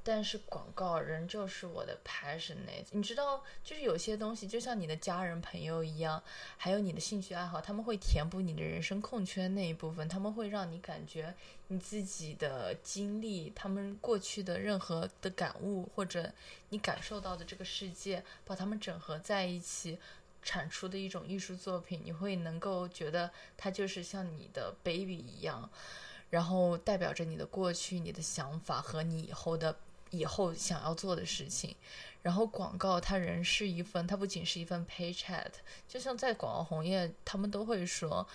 [0.03, 6.21] 但是广告仍旧是我的 passionate，你知道，就是有些东西，就像你的家人朋友一样，
[6.57, 11.33] 还有你的兴趣爱好，他们会填补你的人生空缺那一部分，他们会让你感觉
[11.67, 16.31] 你自己的经历，他们过去的任何的感悟，或者
[16.69, 19.99] 你感受到的这个世界，把它们整合在一起，
[20.41, 25.69] 产出的一种艺术作品，你会能够觉得它就是像你的 baby 一样，
[26.31, 29.77] 然后代表着你的过去、你的想法和你以后的
[30.11, 31.75] 以后想要做的事情。
[32.21, 35.47] 然后广告它仍是一份，它不仅是一份 paycheck，
[35.87, 38.27] 就像在广告行业，他们都会说。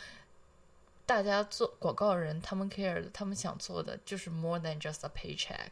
[1.07, 5.71] 大家做广告人，他们 care 的，他们想做的就是 more than just a paycheck，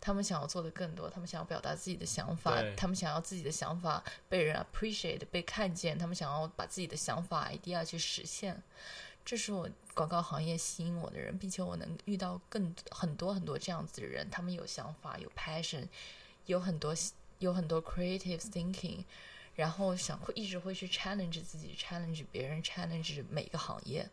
[0.00, 8.60] 他们想要做的更多，他们想要表达自己的想法，他们想要自己的想法被人 appreciate 被看见，他们想要把自己的想法 idea 去实现。
[9.24, 15.86] 这是我广告行业吸引我的人，并且我能遇到更很多很多这样子的人，他们有想法，有 passion，
[16.46, 16.94] 有很多
[17.38, 19.04] 有很多 creative thinking，
[19.54, 24.08] 然后想会一直会去 challenge 自己，challenge 别人，challenge 每个行业。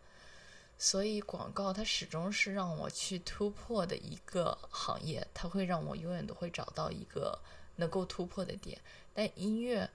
[0.78, 7.38] 所以广告它始终是让我去突破的一个行业，它会让我永远都会找到一个
[7.76, 8.80] 能够突破的点。
[9.14, 9.90] 但音乐，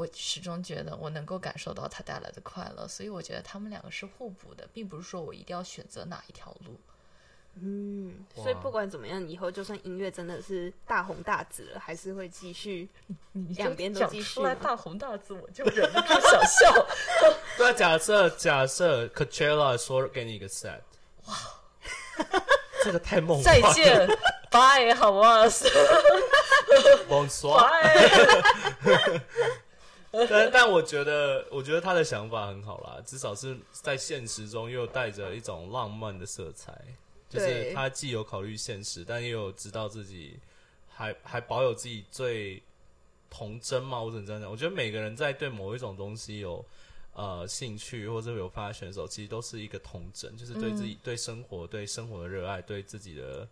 [0.00, 6.80] 我始终觉得我能够感受到它带来的快乐，所以我觉得他们两个是互补的，并不是说我一定要选择哪一条路。
[7.60, 12.88] 嗯，所以不管怎么样，以后就算音乐真的是大红大紫了，还是会继续
[13.58, 16.86] 两边都继续出来大红大紫，我就忍不住想笑。
[17.58, 20.80] 对啊，假设假设 Coachella 说给你一个 set，
[21.26, 21.36] 哇，
[22.82, 24.06] 这个太梦幻再了，见
[24.50, 25.44] ，bye，好吗
[27.06, 27.68] ？，Bonsoir。
[30.28, 36.76] 但但我觉得，我觉得他的想法很好啦，至少是在现实中又带着一种浪漫的色彩，
[37.28, 40.36] 就是他既有考虑现实，但也有知道自己
[40.88, 42.60] 还还保有自己最
[43.30, 44.02] 童真嘛。
[44.02, 46.64] 我只能这样讲，我觉得每个人在对某一种东西有
[47.14, 53.48] 呃兴趣或者有发现的时候，其实都是一个童真，就是对自己、对生活、对生活的热爱，对自己的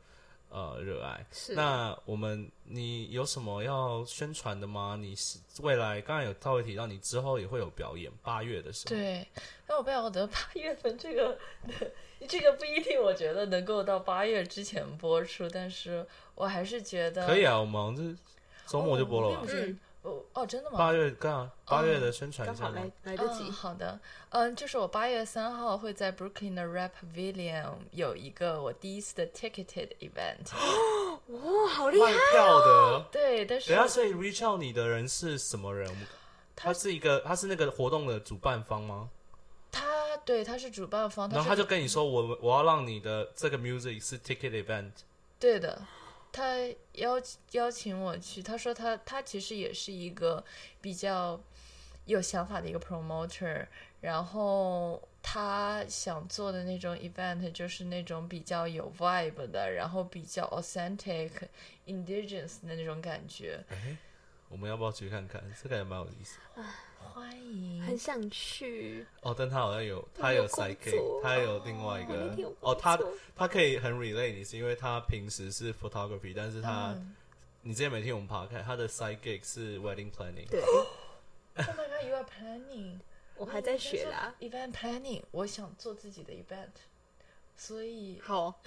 [0.51, 1.27] 呃热爱。
[1.31, 4.97] 是那我们你有什么要宣传的吗？
[5.01, 8.95] 你是未来刚才有稍微提到，你之后也会有表演，八月的时候。
[8.95, 9.27] 对，
[9.67, 11.39] 但我不晓得八月份这个，
[12.29, 19.47] 这个不一定，我觉得能够到八月之前播出，但是我还是觉得可以啊，我们这周末就播了吧
[20.09, 20.79] 哦哦，真的吗？
[20.79, 23.13] 八月刚好八月的宣传一下吗刚好来？
[23.13, 23.53] 来得及嗯。
[23.53, 24.01] 好的，
[24.31, 30.53] 嗯，就是我八月三号会在 Brooklyn 的 Rap Pavilion 有一个我第一次的 ticketed event。
[31.29, 32.11] 哇，好厉害！
[32.11, 33.05] 卖票的。
[33.13, 35.89] 对，但是等一下，所以 reach out 你的人是什么人？
[36.57, 39.09] 他是一个，他是那个活动的主办方吗？
[39.71, 44.91] 他对他是主办方，然后他就跟你说，我我要让你的这个 music 是 ticket event。
[45.39, 45.81] 对的，
[46.39, 46.55] 他
[46.93, 47.21] 邀
[47.51, 50.45] 邀请我去，他说他他其实也是一个
[50.81, 51.41] 比较
[52.05, 53.67] 有想法的一个 promoter，
[54.01, 61.33] 然后他想做的那种 event 就是那种比较有 vibe 的，然后比较 authentic
[61.89, 63.65] indigenous 的那种感觉。
[63.71, 63.97] 哎，
[64.49, 65.43] 我们要不要去看看？
[65.61, 66.39] 这个也蛮有意思。
[66.99, 72.99] 欢迎，很想去，哦，但他好像有，他有有工 sidekick，作他有另外一个哦，他
[73.35, 77.15] 他可以很 relate 你，是因为他平时是 photography，但是他、嗯
[77.61, 80.49] 你之前没听我们 podcast，他的 side gig 是 wedding planning。
[80.49, 80.87] 对，Oh
[81.57, 83.01] my god, you are planning。
[83.37, 84.33] 我还在学啦。
[84.41, 86.71] Event planning，我想做自己的 event，
[87.57, 88.59] 所以好，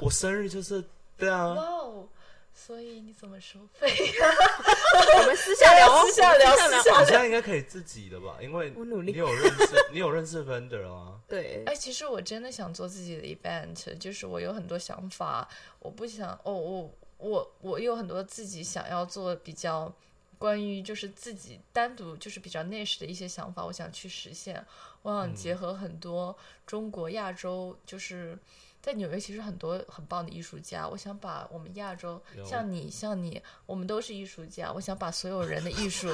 [0.00, 0.82] 我生日就是
[1.16, 2.08] 对啊，哇哦，
[2.54, 4.26] 所以你怎么收费呀？
[5.20, 6.94] 我们私下聊哦，私下聊私下聊。
[6.94, 8.38] 好像应该可以自己的吧？
[8.40, 11.20] 因为我努力你有认识，你有认识 vendor 吗？
[11.28, 15.46] 对，哎，其实我真的想做自己的 event，就是我有很多想法，
[15.80, 19.92] 我不想，哦，我我我有很多自己想要做比较
[20.38, 24.64] 关于就是自己单独就是比较 niche 的一些想法，我想去实现。
[25.02, 26.34] 我想结合很多
[26.66, 28.38] 中国、亚洲，就是
[28.84, 30.86] 在纽约其实很多很棒的艺术家。
[30.86, 34.70] 我想把我们亚洲，像你像你，我们都是艺术家。
[34.70, 36.08] 我想把所有人的艺术，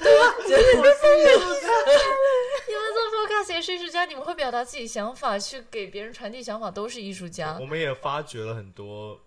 [0.00, 0.08] 对，
[0.48, 1.68] 你们是艺术家，
[2.66, 7.58] 你们做 focus 也是艺术家，你们会表达自己想法，去给别人传递想法，都是艺术家。
[7.60, 9.20] 我们也发掘了很多。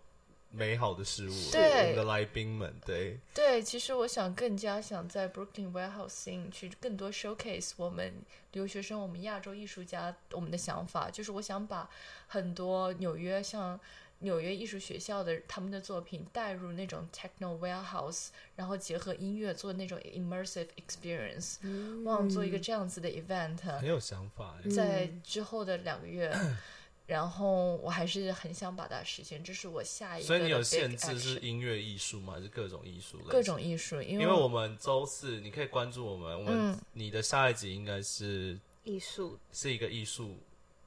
[0.55, 3.19] 美好的事物，对我们的来宾们，对。
[3.33, 8.13] 对，其实我想更加想在 Brooklyn Warehouse 去更多 showcase 我们
[8.53, 11.89] 留学生、我们亚洲艺术家我们的想法，就是我想把
[12.27, 13.77] 很多纽约像
[14.19, 21.57] 纽约艺术学校的他们的作品带入那种 techno warehouse，然后结合音乐做那种 immersive experience，
[22.05, 26.33] 望做一个这样子的 event，很有想法，在之后的两个月。
[27.05, 30.27] 然后我还是很想把它实现，这是我下一个。
[30.27, 32.33] 所以你有限制是音乐艺术吗？
[32.33, 33.19] 还是各种艺术？
[33.27, 40.37] 各种艺术，因为因为我们周四你可以关注我们，我们你的下一集应该是艺术，是一个艺术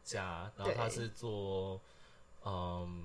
[0.02, 1.80] 家，然后他是做
[2.44, 3.04] 嗯。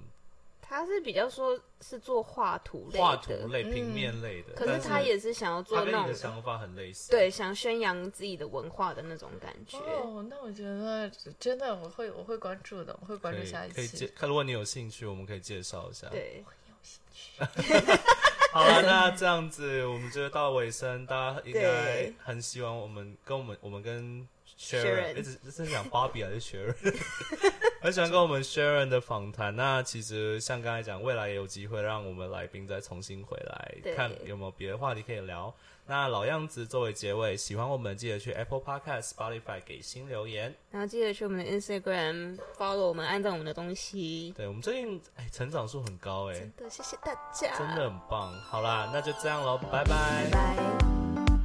[0.74, 9.78] 他是比较说是做画图类、画图类、平面类的，可是他也是想要做那种想法很类似，对，想宣扬自己的文化的那种感觉。
[9.78, 11.08] 哦，那我觉得
[11.40, 13.76] 真的我会我会关注的，我会关注下一期。
[13.76, 16.08] 可以介，看如果你有兴趣，我们可以介绍一下。
[16.10, 18.02] 对，我很有兴趣。
[18.52, 24.28] 好了，那这样子我们就到尾声，大家应该很希望我们跟我们我们跟
[24.64, 26.96] Sharon 一直是讲 Bobby 还是 Sharon？
[27.82, 29.54] 很喜欢跟我们 Sharon 的访谈。
[29.56, 35.54] 那其实像刚才讲，未来也有机会让我们来宾再重新回来，看有没有别的话题可以聊。
[35.86, 44.34] 那老样子，作为结尾，喜欢我们记得去 Apple Podcast、Spotify 给新留言，然后记得去我们的 Instagram follow 我们，按照我们的东西。
[44.38, 48.32] 对我们最近哎，成长数很高哎，真的谢谢大家，真的很棒。
[48.50, 50.30] 好啦，那就这样喽，拜拜。
[50.32, 50.56] 拜。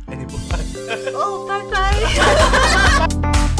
[0.06, 0.56] 哎，你不拜？
[1.18, 2.84] 哦，拜拜。
[3.20, 3.57] Bye.